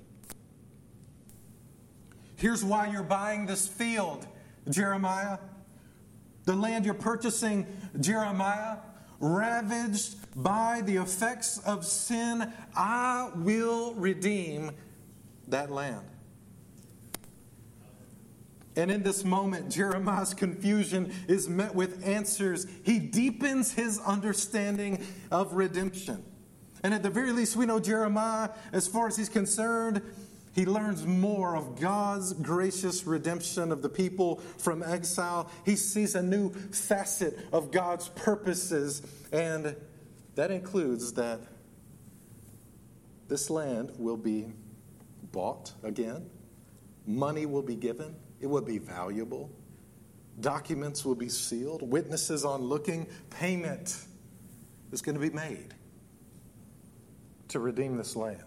Here's 2.35 2.63
why 2.63 2.87
you're 2.87 3.03
buying 3.03 3.45
this 3.45 3.67
field, 3.67 4.25
Jeremiah. 4.69 5.39
The 6.45 6.55
land 6.55 6.85
you're 6.85 6.93
purchasing, 6.93 7.67
Jeremiah, 7.99 8.77
ravaged 9.19 10.18
by 10.35 10.81
the 10.85 10.97
effects 10.97 11.59
of 11.59 11.85
sin, 11.85 12.51
I 12.75 13.31
will 13.35 13.93
redeem 13.95 14.71
that 15.47 15.71
land. 15.71 16.05
And 18.75 18.91
in 18.91 19.03
this 19.03 19.25
moment, 19.25 19.71
Jeremiah's 19.71 20.33
confusion 20.33 21.11
is 21.27 21.49
met 21.49 21.75
with 21.75 22.05
answers. 22.07 22.65
He 22.83 22.99
deepens 22.99 23.73
his 23.73 23.99
understanding 23.99 25.03
of 25.31 25.53
redemption. 25.53 26.23
And 26.83 26.93
at 26.93 27.03
the 27.03 27.09
very 27.09 27.33
least, 27.33 27.57
we 27.57 27.65
know 27.65 27.79
Jeremiah, 27.79 28.51
as 28.71 28.87
far 28.87 29.07
as 29.07 29.17
he's 29.17 29.27
concerned, 29.27 30.01
he 30.53 30.65
learns 30.65 31.05
more 31.05 31.55
of 31.55 31.79
God's 31.79 32.31
gracious 32.33 33.05
redemption 33.05 33.71
of 33.71 33.81
the 33.81 33.89
people 33.89 34.37
from 34.57 34.81
exile. 34.81 35.49
He 35.65 35.75
sees 35.75 36.15
a 36.15 36.23
new 36.23 36.51
facet 36.51 37.37
of 37.51 37.71
God's 37.71 38.07
purposes, 38.09 39.01
and 39.31 39.75
that 40.39 40.51
includes 40.51 41.11
that 41.11 41.41
this 43.27 43.49
land 43.49 43.91
will 43.97 44.15
be 44.15 44.45
bought 45.33 45.73
again, 45.83 46.29
money 47.05 47.45
will 47.45 47.61
be 47.61 47.75
given, 47.75 48.15
it 48.39 48.47
will 48.47 48.61
be 48.61 48.77
valuable, 48.77 49.51
documents 50.39 51.03
will 51.03 51.13
be 51.13 51.27
sealed, 51.27 51.81
witnesses 51.81 52.45
on 52.45 52.61
looking, 52.61 53.05
payment 53.29 53.97
is 54.93 55.01
going 55.01 55.13
to 55.13 55.19
be 55.19 55.29
made 55.29 55.73
to 57.49 57.59
redeem 57.59 57.97
this 57.97 58.15
land. 58.15 58.41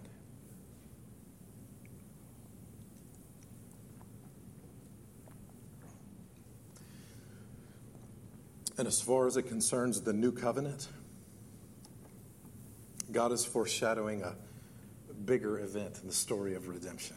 And 8.79 8.89
as 8.89 9.03
far 9.03 9.27
as 9.27 9.37
it 9.37 9.43
concerns 9.43 10.01
the 10.01 10.15
new 10.15 10.33
covenant, 10.33 10.89
God 13.13 13.33
is 13.33 13.45
foreshadowing 13.45 14.23
a 14.23 14.35
bigger 15.25 15.61
event 15.61 15.99
in 16.01 16.09
the 16.09 16.15
story 16.15 16.55
of 16.55 16.69
redemption. 16.69 17.17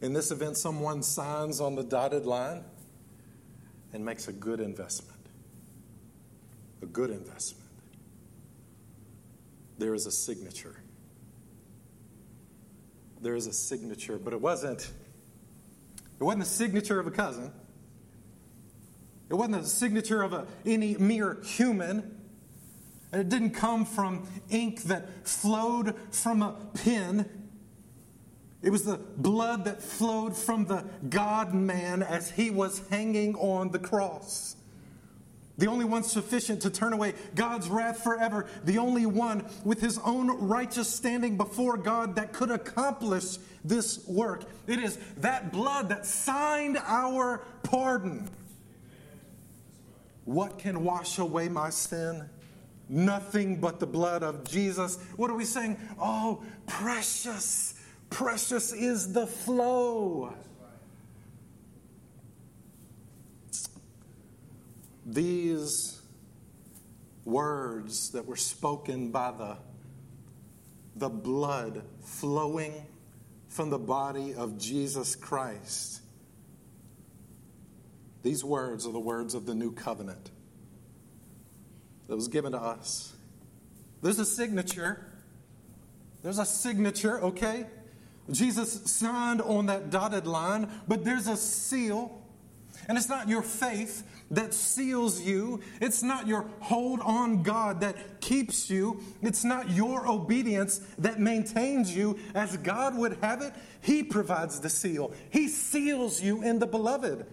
In 0.00 0.12
this 0.12 0.30
event, 0.30 0.56
someone 0.56 1.02
signs 1.02 1.60
on 1.60 1.74
the 1.74 1.82
dotted 1.82 2.26
line 2.26 2.64
and 3.92 4.04
makes 4.04 4.28
a 4.28 4.32
good 4.32 4.60
investment. 4.60 5.18
A 6.82 6.86
good 6.86 7.10
investment. 7.10 7.70
There 9.78 9.94
is 9.94 10.06
a 10.06 10.12
signature. 10.12 10.76
There 13.20 13.34
is 13.34 13.46
a 13.46 13.52
signature, 13.52 14.18
but 14.18 14.32
it 14.32 14.40
wasn't 14.40 14.90
it 16.20 16.22
wasn't 16.22 16.44
the 16.44 16.50
signature 16.50 17.00
of 17.00 17.06
a 17.06 17.10
cousin. 17.10 17.50
It 19.30 19.34
wasn't 19.34 19.62
the 19.62 19.68
signature 19.68 20.22
of 20.22 20.32
a, 20.32 20.46
any 20.64 20.96
mere 20.96 21.38
human. 21.42 22.13
It 23.14 23.28
didn't 23.28 23.50
come 23.50 23.84
from 23.84 24.26
ink 24.50 24.82
that 24.84 25.26
flowed 25.26 25.94
from 26.10 26.42
a 26.42 26.56
pen. 26.74 27.28
It 28.62 28.70
was 28.70 28.84
the 28.84 28.96
blood 28.96 29.66
that 29.66 29.82
flowed 29.82 30.36
from 30.36 30.64
the 30.64 30.84
God 31.08 31.54
man 31.54 32.02
as 32.02 32.30
he 32.30 32.50
was 32.50 32.82
hanging 32.88 33.34
on 33.36 33.70
the 33.70 33.78
cross. 33.78 34.56
The 35.56 35.68
only 35.68 35.84
one 35.84 36.02
sufficient 36.02 36.62
to 36.62 36.70
turn 36.70 36.92
away 36.92 37.14
God's 37.36 37.68
wrath 37.68 38.02
forever. 38.02 38.46
The 38.64 38.78
only 38.78 39.06
one 39.06 39.44
with 39.64 39.80
his 39.80 39.98
own 39.98 40.48
righteous 40.48 40.92
standing 40.92 41.36
before 41.36 41.76
God 41.76 42.16
that 42.16 42.32
could 42.32 42.50
accomplish 42.50 43.38
this 43.64 44.04
work. 44.08 44.44
It 44.66 44.80
is 44.80 44.98
that 45.18 45.52
blood 45.52 45.90
that 45.90 46.06
signed 46.06 46.76
our 46.84 47.44
pardon. 47.62 48.28
What 50.24 50.58
can 50.58 50.82
wash 50.82 51.18
away 51.18 51.48
my 51.48 51.70
sin? 51.70 52.28
Nothing 52.88 53.60
but 53.60 53.80
the 53.80 53.86
blood 53.86 54.22
of 54.22 54.44
Jesus. 54.44 54.98
What 55.16 55.30
are 55.30 55.34
we 55.34 55.44
saying? 55.44 55.78
Oh, 55.98 56.42
precious, 56.66 57.74
precious 58.10 58.72
is 58.72 59.12
the 59.12 59.26
flow. 59.26 60.34
These 65.06 66.00
words 67.24 68.10
that 68.10 68.26
were 68.26 68.36
spoken 68.36 69.10
by 69.10 69.32
the, 69.32 69.56
the 70.96 71.08
blood 71.08 71.82
flowing 72.02 72.74
from 73.48 73.70
the 73.70 73.78
body 73.78 74.34
of 74.34 74.58
Jesus 74.58 75.16
Christ 75.16 76.02
these 78.24 78.42
words 78.42 78.86
are 78.86 78.92
the 78.92 78.98
words 78.98 79.34
of 79.34 79.44
the 79.44 79.54
new 79.54 79.70
covenant 79.70 80.30
that 82.06 82.14
was 82.14 82.28
given 82.28 82.52
to 82.52 82.58
us. 82.58 83.14
There's 84.02 84.18
a 84.18 84.26
signature. 84.26 85.04
There's 86.22 86.38
a 86.38 86.44
signature, 86.44 87.20
okay? 87.20 87.66
Jesus 88.30 88.90
signed 88.90 89.42
on 89.42 89.66
that 89.66 89.90
dotted 89.90 90.26
line, 90.26 90.70
but 90.88 91.04
there's 91.04 91.26
a 91.26 91.36
seal. 91.36 92.20
And 92.88 92.98
it's 92.98 93.08
not 93.08 93.28
your 93.28 93.42
faith 93.42 94.06
that 94.30 94.52
seals 94.52 95.20
you. 95.20 95.60
It's 95.80 96.02
not 96.02 96.26
your 96.26 96.46
hold 96.60 97.00
on 97.00 97.42
God 97.42 97.80
that 97.80 98.20
keeps 98.20 98.68
you. 98.68 99.00
It's 99.22 99.44
not 99.44 99.70
your 99.70 100.08
obedience 100.08 100.80
that 100.98 101.20
maintains 101.20 101.94
you 101.94 102.18
as 102.34 102.56
God 102.58 102.96
would 102.96 103.18
have 103.22 103.42
it. 103.42 103.54
He 103.80 104.02
provides 104.02 104.60
the 104.60 104.70
seal, 104.70 105.12
He 105.30 105.48
seals 105.48 106.22
you 106.22 106.42
in 106.42 106.58
the 106.58 106.66
beloved. 106.66 107.26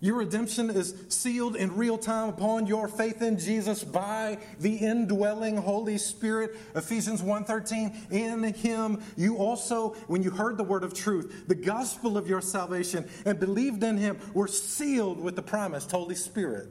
Your 0.00 0.16
redemption 0.16 0.70
is 0.70 0.94
sealed 1.08 1.56
in 1.56 1.76
real 1.76 1.98
time 1.98 2.28
upon 2.28 2.66
your 2.66 2.86
faith 2.86 3.20
in 3.20 3.38
Jesus 3.38 3.82
by 3.82 4.38
the 4.60 4.76
indwelling 4.76 5.56
Holy 5.56 5.98
Spirit. 5.98 6.56
Ephesians 6.76 7.20
1:13 7.20 8.10
in 8.10 8.44
him 8.54 9.00
you 9.16 9.36
also 9.36 9.96
when 10.06 10.22
you 10.22 10.30
heard 10.30 10.56
the 10.56 10.64
word 10.64 10.84
of 10.84 10.94
truth, 10.94 11.48
the 11.48 11.54
gospel 11.54 12.16
of 12.16 12.28
your 12.28 12.40
salvation 12.40 13.08
and 13.24 13.40
believed 13.40 13.82
in 13.82 13.96
him 13.96 14.18
were 14.34 14.46
sealed 14.46 15.20
with 15.20 15.34
the 15.34 15.42
promised 15.42 15.90
Holy 15.90 16.14
Spirit 16.14 16.68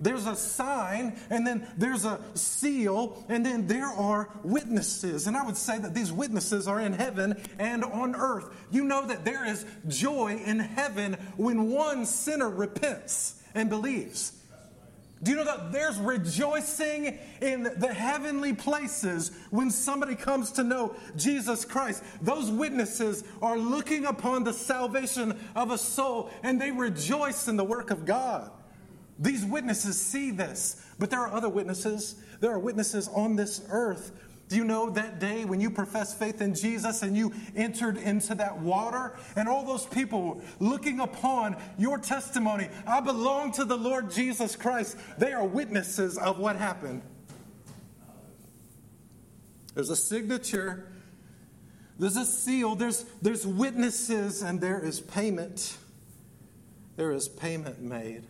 there's 0.00 0.26
a 0.26 0.34
sign, 0.34 1.16
and 1.28 1.46
then 1.46 1.66
there's 1.76 2.04
a 2.04 2.20
seal, 2.34 3.24
and 3.28 3.44
then 3.44 3.66
there 3.66 3.86
are 3.86 4.30
witnesses. 4.42 5.26
And 5.26 5.36
I 5.36 5.44
would 5.44 5.56
say 5.56 5.78
that 5.78 5.94
these 5.94 6.10
witnesses 6.10 6.66
are 6.66 6.80
in 6.80 6.94
heaven 6.94 7.40
and 7.58 7.84
on 7.84 8.16
earth. 8.16 8.46
You 8.70 8.84
know 8.84 9.06
that 9.06 9.24
there 9.24 9.44
is 9.44 9.66
joy 9.88 10.40
in 10.44 10.58
heaven 10.58 11.14
when 11.36 11.70
one 11.70 12.06
sinner 12.06 12.48
repents 12.48 13.42
and 13.54 13.68
believes. 13.68 14.32
Do 15.22 15.32
you 15.32 15.36
know 15.36 15.44
that 15.44 15.70
there's 15.70 15.98
rejoicing 15.98 17.18
in 17.42 17.64
the 17.76 17.92
heavenly 17.92 18.54
places 18.54 19.32
when 19.50 19.70
somebody 19.70 20.14
comes 20.14 20.50
to 20.52 20.64
know 20.64 20.96
Jesus 21.14 21.66
Christ? 21.66 22.02
Those 22.22 22.50
witnesses 22.50 23.22
are 23.42 23.58
looking 23.58 24.06
upon 24.06 24.44
the 24.44 24.54
salvation 24.54 25.38
of 25.54 25.72
a 25.72 25.78
soul 25.78 26.30
and 26.42 26.58
they 26.58 26.70
rejoice 26.70 27.48
in 27.48 27.58
the 27.58 27.64
work 27.64 27.90
of 27.90 28.06
God. 28.06 28.50
These 29.20 29.44
witnesses 29.44 30.00
see 30.00 30.30
this, 30.30 30.82
but 30.98 31.10
there 31.10 31.20
are 31.20 31.30
other 31.30 31.48
witnesses. 31.48 32.14
There 32.40 32.50
are 32.50 32.58
witnesses 32.58 33.06
on 33.08 33.36
this 33.36 33.62
earth. 33.68 34.12
Do 34.48 34.56
you 34.56 34.64
know 34.64 34.90
that 34.90 35.20
day 35.20 35.44
when 35.44 35.60
you 35.60 35.70
professed 35.70 36.18
faith 36.18 36.40
in 36.40 36.54
Jesus 36.54 37.02
and 37.02 37.16
you 37.16 37.32
entered 37.54 37.98
into 37.98 38.34
that 38.36 38.58
water? 38.58 39.16
And 39.36 39.48
all 39.48 39.64
those 39.64 39.86
people 39.86 40.42
looking 40.58 41.00
upon 41.00 41.56
your 41.78 41.98
testimony, 41.98 42.68
I 42.86 43.00
belong 43.00 43.52
to 43.52 43.64
the 43.64 43.76
Lord 43.76 44.10
Jesus 44.10 44.56
Christ. 44.56 44.96
They 45.18 45.32
are 45.32 45.46
witnesses 45.46 46.18
of 46.18 46.38
what 46.38 46.56
happened. 46.56 47.02
There's 49.74 49.90
a 49.90 49.96
signature, 49.96 50.88
there's 51.98 52.16
a 52.16 52.24
seal, 52.24 52.74
there's, 52.74 53.04
there's 53.22 53.46
witnesses, 53.46 54.42
and 54.42 54.60
there 54.60 54.80
is 54.80 55.00
payment. 55.00 55.76
There 56.96 57.12
is 57.12 57.28
payment 57.28 57.80
made. 57.80 58.24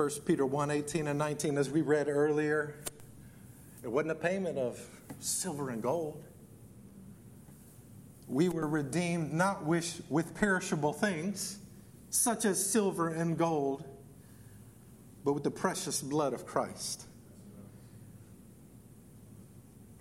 1 0.00 0.08
Peter 0.24 0.46
1 0.46 0.70
18 0.70 1.08
and 1.08 1.18
19, 1.18 1.58
as 1.58 1.68
we 1.68 1.82
read 1.82 2.08
earlier, 2.08 2.74
it 3.82 3.92
wasn't 3.92 4.10
a 4.10 4.14
payment 4.14 4.56
of 4.56 4.80
silver 5.18 5.68
and 5.68 5.82
gold. 5.82 6.24
We 8.26 8.48
were 8.48 8.66
redeemed 8.66 9.34
not 9.34 9.66
with, 9.66 10.32
perishable 10.36 10.94
things, 10.94 11.58
such 12.08 12.46
as 12.46 12.64
silver 12.64 13.08
and 13.08 13.36
gold, 13.36 13.84
but 15.22 15.34
with 15.34 15.44
the 15.44 15.50
precious 15.50 16.00
blood 16.00 16.32
of 16.32 16.46
Christ. 16.46 17.04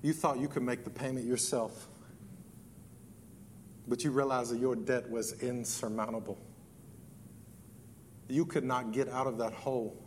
You 0.01 0.13
thought 0.13 0.39
you 0.39 0.47
could 0.47 0.63
make 0.63 0.85
the 0.85 0.89
payment 0.89 1.25
yourself, 1.25 1.89
but 3.85 4.05
you 4.05 4.11
realized 4.11 4.53
that 4.53 4.59
your 4.59 4.77
debt 4.77 5.09
was 5.09 5.33
insurmountable 5.43 6.37
you 8.29 8.45
could 8.45 8.63
not 8.63 8.91
get 8.91 9.09
out 9.09 9.27
of 9.27 9.37
that 9.39 9.53
hole. 9.53 9.97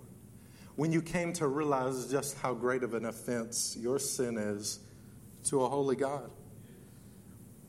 When 0.76 0.92
you 0.92 1.02
came 1.02 1.32
to 1.34 1.48
realize 1.48 2.10
just 2.10 2.38
how 2.38 2.54
great 2.54 2.82
of 2.82 2.94
an 2.94 3.04
offense 3.04 3.76
your 3.78 3.98
sin 3.98 4.38
is 4.38 4.80
to 5.44 5.62
a 5.62 5.68
holy 5.68 5.96
God. 5.96 6.30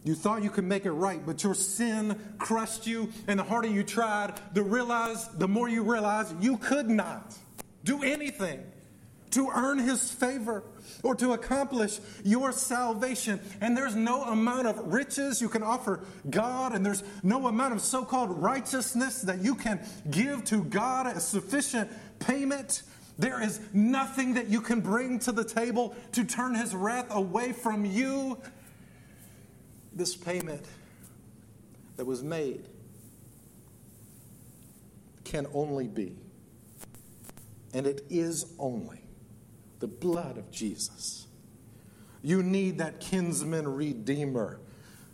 You 0.05 0.15
thought 0.15 0.43
you 0.43 0.49
could 0.49 0.65
make 0.65 0.85
it 0.85 0.91
right, 0.91 1.25
but 1.25 1.43
your 1.43 1.53
sin 1.53 2.19
crushed 2.37 2.85
you, 2.85 3.11
and 3.27 3.39
the 3.39 3.43
harder 3.43 3.69
you 3.69 3.83
tried, 3.83 4.33
the 4.53 4.61
realize, 4.61 5.29
the 5.29 5.47
more 5.47 5.69
you 5.69 5.83
realize 5.83 6.33
you 6.41 6.57
could 6.57 6.89
not 6.89 7.37
do 7.83 8.03
anything 8.03 8.63
to 9.33 9.49
earn 9.53 9.77
his 9.77 10.11
favor 10.11 10.63
or 11.03 11.15
to 11.15 11.33
accomplish 11.33 11.99
your 12.23 12.51
salvation. 12.51 13.39
And 13.61 13.75
there's 13.77 13.95
no 13.95 14.23
amount 14.23 14.67
of 14.67 14.93
riches 14.93 15.41
you 15.41 15.49
can 15.49 15.61
offer 15.61 15.99
God, 16.29 16.73
and 16.73 16.85
there's 16.85 17.03
no 17.21 17.47
amount 17.47 17.73
of 17.73 17.81
so 17.81 18.03
called 18.03 18.41
righteousness 18.41 19.21
that 19.21 19.41
you 19.41 19.55
can 19.55 19.79
give 20.09 20.43
to 20.45 20.63
God 20.63 21.07
as 21.07 21.27
sufficient 21.27 21.91
payment. 22.19 22.83
There 23.19 23.41
is 23.43 23.59
nothing 23.73 24.33
that 24.35 24.47
you 24.47 24.61
can 24.61 24.81
bring 24.81 25.19
to 25.19 25.31
the 25.31 25.43
table 25.43 25.95
to 26.13 26.23
turn 26.23 26.55
his 26.55 26.73
wrath 26.73 27.07
away 27.09 27.51
from 27.51 27.85
you. 27.85 28.39
This 29.93 30.15
payment 30.15 30.65
that 31.97 32.05
was 32.05 32.23
made 32.23 32.67
can 35.23 35.45
only 35.53 35.87
be, 35.87 36.15
and 37.73 37.85
it 37.85 38.03
is 38.09 38.53
only, 38.57 39.02
the 39.83 39.87
blood 39.87 40.37
of 40.37 40.49
Jesus. 40.49 41.27
You 42.21 42.41
need 42.41 42.77
that 42.77 43.01
kinsman 43.01 43.67
redeemer 43.67 44.61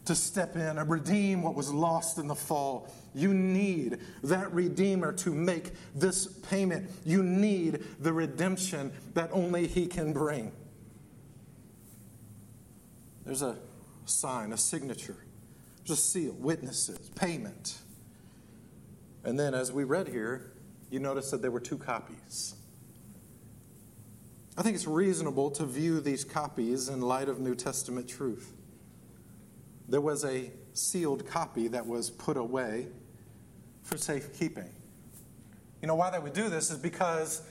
to 0.05 0.13
step 0.13 0.55
in 0.55 0.77
and 0.77 0.87
redeem 0.87 1.41
what 1.41 1.55
was 1.55 1.73
lost 1.73 2.19
in 2.19 2.27
the 2.27 2.35
fall. 2.35 2.87
You 3.15 3.33
need 3.33 3.97
that 4.21 4.53
redeemer 4.53 5.11
to 5.13 5.33
make 5.33 5.71
this 5.95 6.27
payment. 6.27 6.87
You 7.03 7.23
need 7.23 7.83
the 7.99 8.13
redemption 8.13 8.91
that 9.15 9.31
only 9.33 9.65
he 9.65 9.87
can 9.87 10.13
bring. 10.13 10.51
There's 13.25 13.41
a 13.41 13.57
sign, 14.05 14.53
a 14.53 14.57
signature, 14.57 15.17
there's 15.79 15.97
a 15.97 16.01
seal, 16.01 16.33
witnesses, 16.33 17.09
payment. 17.15 17.79
And 19.23 19.39
then, 19.39 19.55
as 19.55 19.71
we 19.71 19.83
read 19.83 20.09
here, 20.09 20.51
you 20.91 20.99
notice 20.99 21.31
that 21.31 21.41
there 21.41 21.49
were 21.49 21.59
two 21.59 21.79
copies. 21.79 22.53
I 24.59 24.61
think 24.61 24.75
it's 24.75 24.87
reasonable 24.87 25.51
to 25.51 25.65
view 25.65 26.01
these 26.01 26.25
copies 26.25 26.89
in 26.89 26.99
light 26.99 27.29
of 27.29 27.39
New 27.39 27.55
Testament 27.55 28.09
truth. 28.09 28.51
There 29.87 30.01
was 30.01 30.25
a 30.25 30.51
sealed 30.73 31.25
copy 31.25 31.69
that 31.69 31.87
was 31.87 32.09
put 32.09 32.35
away 32.35 32.87
for 33.83 33.97
safekeeping. 33.97 34.69
You 35.81 35.87
know 35.87 35.95
why 35.95 36.09
they 36.09 36.19
would 36.19 36.33
do 36.33 36.49
this 36.49 36.71
is 36.71 36.77
because 36.77 37.41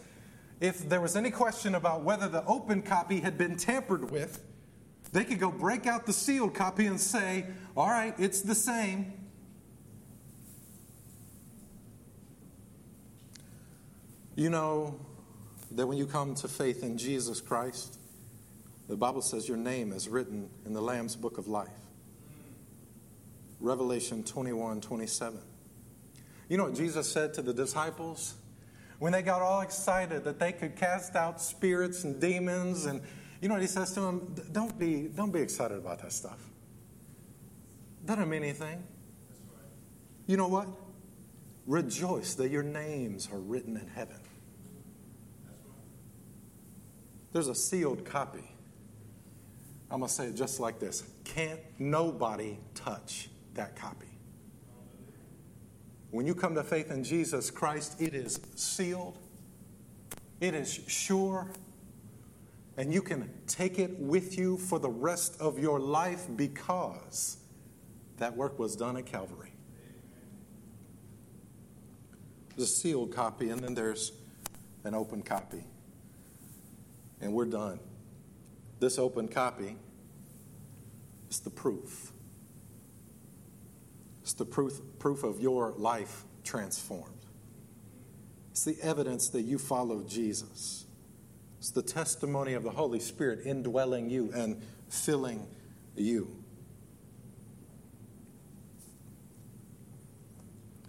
if 0.61 0.87
there 0.87 1.01
was 1.01 1.17
any 1.17 1.31
question 1.31 1.75
about 1.77 2.03
whether 2.03 2.29
the 2.29 2.45
open 2.45 2.83
copy 2.83 3.21
had 3.21 3.39
been 3.39 3.57
tampered 3.57 4.11
with, 4.11 4.45
they 5.11 5.25
could 5.25 5.41
go 5.41 5.51
break 5.51 5.87
out 5.87 6.05
the 6.05 6.13
sealed 6.13 6.53
copy 6.53 6.85
and 6.85 7.01
say, 7.01 7.47
all 7.75 7.89
right, 7.89 8.15
it's 8.19 8.43
the 8.43 8.55
same. 8.55 9.15
You 14.37 14.51
know, 14.51 15.01
that 15.73 15.87
when 15.87 15.99
you 15.99 16.07
come 16.07 16.35
to 16.37 16.49
faith 16.49 16.83
in 16.83 16.99
Jesus 16.99 17.41
Christ, 17.41 17.99
the 18.89 18.97
Bible 18.97 19.21
says 19.21 19.47
your 19.47 19.59
name 19.59 19.93
is 19.93 20.09
written 20.09 20.49
in 20.65 20.73
the 20.73 20.81
Lamb's 20.81 21.15
book 21.15 21.39
of 21.39 21.47
life. 21.47 21.69
Revelation 23.61 24.23
21 24.23 24.81
27. 24.81 25.41
You 26.49 26.57
know 26.57 26.65
what 26.65 26.75
Jesus 26.75 27.11
said 27.11 27.35
to 27.35 27.43
the 27.43 27.53
disciples? 27.53 28.35
When 28.99 29.13
they 29.13 29.23
got 29.23 29.43
all 29.43 29.61
excited 29.61 30.25
that 30.25 30.41
they 30.41 30.53
could 30.53 30.77
cast 30.77 31.15
out 31.15 31.41
spirits 31.41 32.05
and 32.05 32.21
demons, 32.21 32.87
and 32.87 33.03
you 33.41 33.49
know 33.49 33.55
what 33.55 33.61
he 33.61 33.69
says 33.69 33.93
to 33.93 34.01
them? 34.01 34.35
Don't 34.51 34.77
be, 34.79 35.09
don't 35.15 35.33
be 35.33 35.41
excited 35.41 35.77
about 35.77 36.01
that 36.03 36.13
stuff. 36.13 36.39
Doesn't 38.05 38.29
mean 38.29 38.43
anything. 38.43 38.83
You 40.27 40.37
know 40.37 40.49
what? 40.49 40.69
Rejoice 41.67 42.35
that 42.37 42.51
your 42.51 42.63
names 42.63 43.29
are 43.31 43.39
written 43.39 43.77
in 43.77 43.87
heaven. 43.89 44.17
There's 47.33 47.49
a 47.49 47.55
sealed 47.55 48.05
copy. 48.05 48.55
I'm 49.91 50.01
going 50.01 50.09
to 50.09 50.15
say 50.15 50.27
it 50.27 50.35
just 50.35 50.61
like 50.61 50.79
this 50.79 51.05
Can't 51.25 51.61
nobody 51.79 52.59
touch 52.75 53.31
that 53.55 53.77
copy. 53.77 54.07
When 56.11 56.27
you 56.27 56.35
come 56.35 56.55
to 56.55 56.65
faith 56.65 56.91
in 56.91 57.05
Jesus 57.05 57.51
Christ, 57.51 58.01
it 58.01 58.15
is 58.15 58.41
sealed, 58.55 59.19
it 60.41 60.55
is 60.55 60.81
sure, 60.87 61.51
and 62.79 62.95
you 62.95 63.03
can 63.03 63.31
take 63.47 63.79
it 63.79 63.99
with 63.99 64.39
you 64.39 64.57
for 64.57 64.79
the 64.79 64.89
rest 64.89 65.39
of 65.41 65.59
your 65.59 65.79
life 65.79 66.27
because 66.35 67.37
that 68.17 68.35
work 68.35 68.59
was 68.59 68.75
done 68.75 68.97
at 68.97 69.05
Calvary. 69.05 69.53
There's 72.57 72.71
a 72.71 72.73
sealed 72.73 73.15
copy, 73.15 73.51
and 73.51 73.61
then 73.61 73.75
there's 73.75 74.13
an 74.85 74.95
open 74.95 75.23
copy 75.23 75.65
and 77.21 77.33
we're 77.33 77.47
done. 77.47 77.81
This 78.81 78.99
open 78.99 79.29
copy 79.29 79.77
is 81.31 81.41
the 81.41 81.51
proof. 81.51 82.13
It's 84.23 84.35
the 84.35 84.45
proof, 84.45 84.81
proof 84.99 85.25
of 85.25 85.41
your 85.41 85.73
life 85.77 86.25
transformed. 86.45 87.15
It's 88.51 88.65
the 88.65 88.77
evidence 88.83 89.29
that 89.31 89.43
you 89.43 89.59
follow 89.59 90.03
Jesus. 90.03 90.85
It's 91.59 91.71
the 91.71 91.83
testimony 91.83 92.55
of 92.55 92.63
the 92.63 92.71
Holy 92.71 93.01
Spirit 93.01 93.41
indwelling 93.45 94.11
you 94.11 94.31
and 94.35 94.63
filling 94.89 95.47
you. 95.97 96.37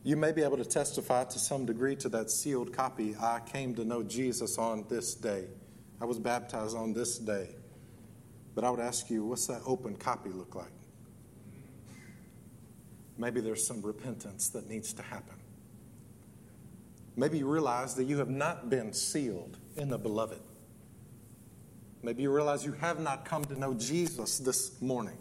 You 0.04 0.16
may 0.16 0.32
be 0.32 0.44
able 0.44 0.58
to 0.58 0.66
testify 0.66 1.26
to 1.26 1.40
some 1.40 1.66
degree 1.66 1.96
to 1.98 2.10
that 2.10 2.32
sealed 2.32 2.74
copy. 2.74 3.16
I 3.20 3.42
came 3.42 3.76
to 3.76 3.86
know 3.86 4.02
Jesus 4.02 4.58
on 4.58 4.86
this 4.90 5.14
day. 5.14 5.46
I 6.02 6.06
was 6.06 6.20
baptized 6.20 6.76
on 6.76 6.94
this 6.94 7.18
day. 7.18 7.50
But 8.56 8.64
I 8.64 8.70
would 8.70 8.80
ask 8.80 9.10
you, 9.10 9.26
what's 9.26 9.48
that 9.48 9.62
open 9.66 9.96
copy 9.96 10.30
look 10.30 10.56
like? 10.56 10.72
Maybe 13.18 13.42
there's 13.42 13.66
some 13.66 13.82
repentance 13.82 14.50
that 14.50 14.70
needs 14.70 14.94
to 14.94 15.02
happen. 15.02 15.36
Maybe 17.16 17.38
you 17.38 17.48
realize 17.48 17.96
that 17.96 18.06
you 18.06 18.18
have 18.18 18.30
not 18.30 18.70
been 18.70 18.94
sealed 18.94 19.58
in 19.76 19.90
the 19.90 19.98
beloved. 19.98 20.40
Maybe 22.02 22.24
you 22.24 22.34
realize 22.34 22.64
you 22.64 22.72
have 22.74 23.00
not 23.00 23.26
come 23.26 23.44
to 23.46 23.60
know 23.60 23.74
Jesus 23.74 24.38
this 24.38 24.82
morning. 24.82 25.18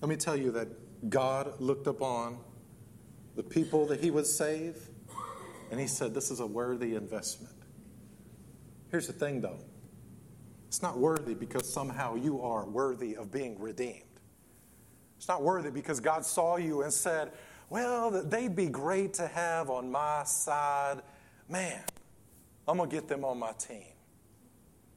Let 0.00 0.08
me 0.08 0.16
tell 0.16 0.36
you 0.36 0.50
that 0.52 0.68
God 1.08 1.60
looked 1.60 1.86
upon 1.86 2.38
the 3.36 3.42
people 3.44 3.86
that 3.86 4.00
He 4.00 4.10
would 4.10 4.26
save, 4.26 4.88
and 5.70 5.78
He 5.78 5.86
said, 5.86 6.12
This 6.12 6.32
is 6.32 6.40
a 6.40 6.46
worthy 6.46 6.96
investment. 6.96 7.54
Here's 8.90 9.06
the 9.06 9.12
thing, 9.12 9.40
though 9.40 9.58
it's 10.68 10.82
not 10.82 10.98
worthy 10.98 11.34
because 11.34 11.70
somehow 11.70 12.14
you 12.14 12.42
are 12.42 12.66
worthy 12.66 13.16
of 13.16 13.32
being 13.32 13.58
redeemed. 13.58 14.02
It's 15.16 15.28
not 15.28 15.42
worthy 15.42 15.70
because 15.70 15.98
God 15.98 16.24
saw 16.24 16.56
you 16.56 16.82
and 16.82 16.92
said, 16.92 17.32
Well, 17.70 18.10
they'd 18.10 18.54
be 18.54 18.66
great 18.66 19.14
to 19.14 19.26
have 19.26 19.70
on 19.70 19.90
my 19.90 20.24
side. 20.24 21.02
Man, 21.48 21.80
I'm 22.66 22.76
going 22.76 22.90
to 22.90 22.94
get 22.94 23.08
them 23.08 23.24
on 23.24 23.38
my 23.38 23.52
team. 23.52 23.94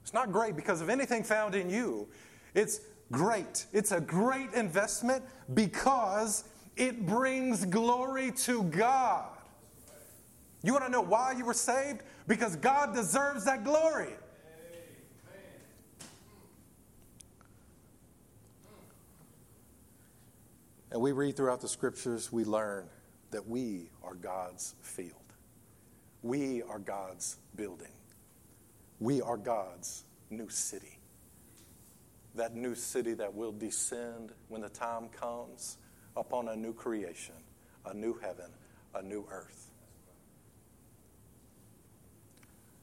It's 0.02 0.14
not 0.14 0.32
great 0.32 0.56
because 0.56 0.82
of 0.82 0.90
anything 0.90 1.24
found 1.24 1.56
in 1.56 1.70
you. 1.70 2.08
It's 2.54 2.82
great. 3.12 3.66
It's 3.72 3.92
a 3.92 4.02
great 4.02 4.54
investment 4.54 5.24
because 5.54 6.44
it 6.76 7.06
brings 7.06 7.66
glory 7.66 8.32
to 8.32 8.64
God. 8.64 9.30
You 10.64 10.74
want 10.74 10.86
to 10.86 10.92
know 10.92 11.02
why 11.02 11.34
you 11.38 11.46
were 11.46 11.54
saved? 11.54 12.02
Because 12.32 12.56
God 12.56 12.94
deserves 12.94 13.44
that 13.44 13.66
glory. 13.66 14.14
And 20.92 21.02
we 21.02 21.12
read 21.12 21.36
throughout 21.36 21.60
the 21.60 21.68
scriptures, 21.68 22.32
we 22.32 22.46
learn 22.46 22.86
that 23.32 23.50
we 23.50 23.90
are 24.02 24.14
God's 24.16 24.76
field. 24.82 25.12
We 26.24 26.62
are 26.62 26.80
God's 26.80 27.36
building. 27.58 27.92
We 29.02 29.22
are 29.22 29.36
God's 29.36 30.06
new 30.30 30.48
city. 30.48 31.00
That 32.36 32.56
new 32.56 32.76
city 32.76 33.14
that 33.16 33.34
will 33.34 33.52
descend 33.52 34.32
when 34.48 34.62
the 34.62 34.70
time 34.70 35.10
comes 35.10 35.76
upon 36.16 36.48
a 36.48 36.56
new 36.56 36.72
creation, 36.72 37.36
a 37.86 37.94
new 37.94 38.18
heaven, 38.22 38.52
a 38.96 39.02
new 39.02 39.28
earth. 39.30 39.71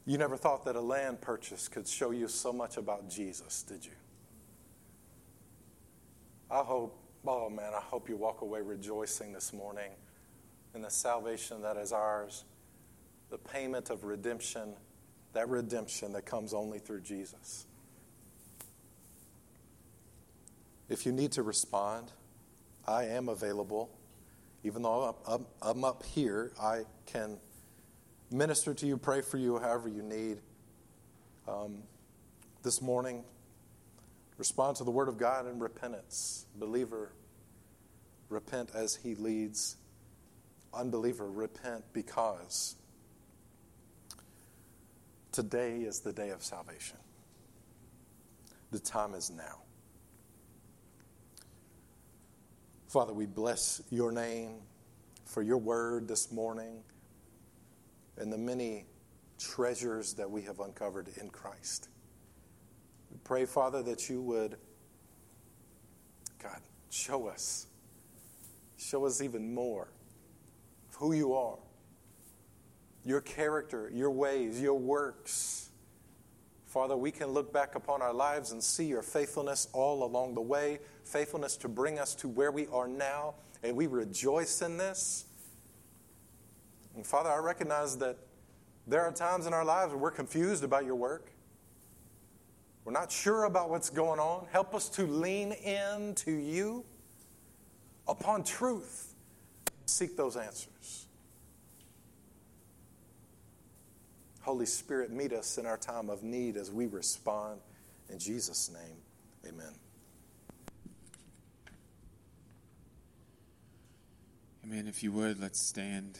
You 0.09 0.19
never 0.19 0.37
thought 0.37 0.65
that 0.65 0.75
a 0.75 0.81
land 0.81 1.21
purchase 1.21 1.69
could 1.69 1.87
show 1.87 2.11
you 2.11 2.27
so 2.27 2.53
much 2.53 2.79
about 2.79 3.09
Jesus, 3.09 3.63
did 3.63 3.85
you? 3.85 3.93
I 6.51 6.61
hope 6.65 6.99
Oh 7.27 7.51
man, 7.51 7.75
I 7.75 7.81
hope 7.81 8.09
you 8.09 8.17
walk 8.17 8.41
away 8.41 8.63
rejoicing 8.63 9.35
this 9.35 9.53
morning 9.53 9.91
in 10.75 10.81
the 10.81 10.91
salvation 10.91 11.61
that 11.61 11.77
is 11.77 11.93
ours, 11.93 12.45
the 13.29 13.37
payment 13.37 13.91
of 13.91 14.05
redemption, 14.05 14.75
that 15.35 15.47
redemption 15.51 16.13
that 16.13 16.25
comes 16.25 16.55
only 16.55 16.79
through 16.79 17.03
Jesus. 17.03 17.67
If 20.89 21.05
you 21.05 21.13
need 21.13 21.33
to 21.33 21.43
respond, 21.43 22.13
I 22.87 23.05
am 23.05 23.29
available. 23.29 23.91
Even 24.65 24.81
though 24.83 25.15
I'm, 25.61 25.85
up 25.85 26.03
here, 26.03 26.53
I 26.59 26.85
can 27.05 27.39
minister 28.31 28.75
to 28.75 28.87
you, 28.87 28.97
pray 28.97 29.23
for 29.23 29.39
you, 29.39 29.59
however 29.59 29.89
you 29.89 30.03
need. 30.03 30.39
Um, 31.47 31.83
this 32.63 32.83
morning, 32.83 33.25
Respond 34.39 34.77
to 34.77 34.85
the 34.85 34.93
Word 34.93 35.09
of 35.09 35.19
God 35.19 35.49
in 35.49 35.59
repentance. 35.59 36.47
Believer, 36.55 37.11
repent 38.29 38.71
as 38.73 38.95
He 38.95 39.17
leads. 39.17 39.77
Unbeliever, 40.73 41.29
repent 41.29 41.85
because 41.93 42.77
today 45.33 45.79
is 45.79 46.01
the 46.01 46.13
day 46.13 46.31
of 46.31 46.43
salvation. 46.45 46.99
The 48.71 48.79
time 48.79 49.15
is 49.15 49.31
now. 49.31 49.59
Father, 52.87 53.13
we 53.13 53.27
bless 53.27 53.83
your 53.91 54.13
name 54.13 54.61
for 55.25 55.43
your 55.43 55.59
word 55.59 56.07
this 56.07 56.31
morning 56.31 56.83
and 58.19 58.33
the 58.33 58.39
many 58.39 58.87
treasures 59.39 60.15
that 60.15 60.31
we 60.31 60.43
have 60.43 60.61
uncovered 60.61 61.09
in 61.21 61.31
Christ. 61.31 61.89
We 63.11 63.19
pray, 63.25 63.47
Father, 63.47 63.83
that 63.85 64.09
you 64.09 64.21
would, 64.23 64.57
God, 66.43 66.61
show 66.91 67.29
us, 67.29 67.67
show 68.77 69.07
us 69.07 69.23
even 69.23 69.55
more 69.55 69.89
of 70.89 70.95
who 70.97 71.13
you 71.13 71.35
are, 71.35 71.59
your 73.05 73.21
character, 73.21 73.91
your 73.95 74.11
ways, 74.11 74.61
your 74.61 74.79
works. 74.79 75.71
Father, 76.67 76.97
we 76.97 77.11
can 77.11 77.29
look 77.29 77.53
back 77.53 77.75
upon 77.77 78.03
our 78.03 78.13
lives 78.13 78.53
and 78.53 78.63
see 78.63 78.85
your 78.85 79.03
faithfulness 79.03 79.69
all 79.73 80.05
along 80.05 80.35
the 80.35 80.43
way, 80.43 80.81
faithfulness 81.05 81.57
to 81.59 81.69
bring 81.69 81.99
us 81.99 82.15
to 82.17 82.29
where 82.29 82.53
we 82.53 82.67
are 82.67 82.87
now, 82.87 83.35
and 83.63 83.75
we 83.75 83.87
rejoice 83.87 84.61
in 84.61 84.77
this. 84.77 85.25
And 86.99 87.07
Father, 87.07 87.31
I 87.31 87.37
recognize 87.37 87.97
that 87.99 88.19
there 88.89 89.03
are 89.03 89.13
times 89.13 89.47
in 89.47 89.55
our 89.55 89.65
lives 89.65 89.93
where 89.93 90.01
we're 90.01 90.11
confused 90.11 90.65
about 90.65 90.85
your 90.85 90.97
work. 90.97 91.31
We're 92.85 92.91
not 92.91 93.13
sure 93.13 93.45
about 93.45 93.71
what's 93.71 93.89
going 93.89 94.19
on. 94.19 94.49
Help 94.51 94.75
us 94.75 94.89
to 94.89 95.07
lean 95.07 95.53
in 95.53 96.17
to 96.17 96.33
you 96.33 96.85
upon 98.09 98.43
truth. 98.43 99.15
Seek 99.87 100.17
those 100.17 100.37
answers. 100.37 101.07
Holy 104.41 104.67
Spirit, 104.67 105.13
meet 105.13 105.33
us 105.33 105.57
in 105.57 105.67
our 105.67 105.77
time 105.77 106.11
of 106.11 106.25
need 106.25 106.57
as 106.57 106.73
we 106.73 106.87
respond. 106.87 107.61
In 108.11 108.19
Jesus' 108.19 108.73
name, 108.73 109.53
amen. 109.55 109.73
Amen. 114.65 114.89
If 114.89 115.05
you 115.05 115.13
would, 115.13 115.41
let's 115.41 115.61
stand. 115.61 116.17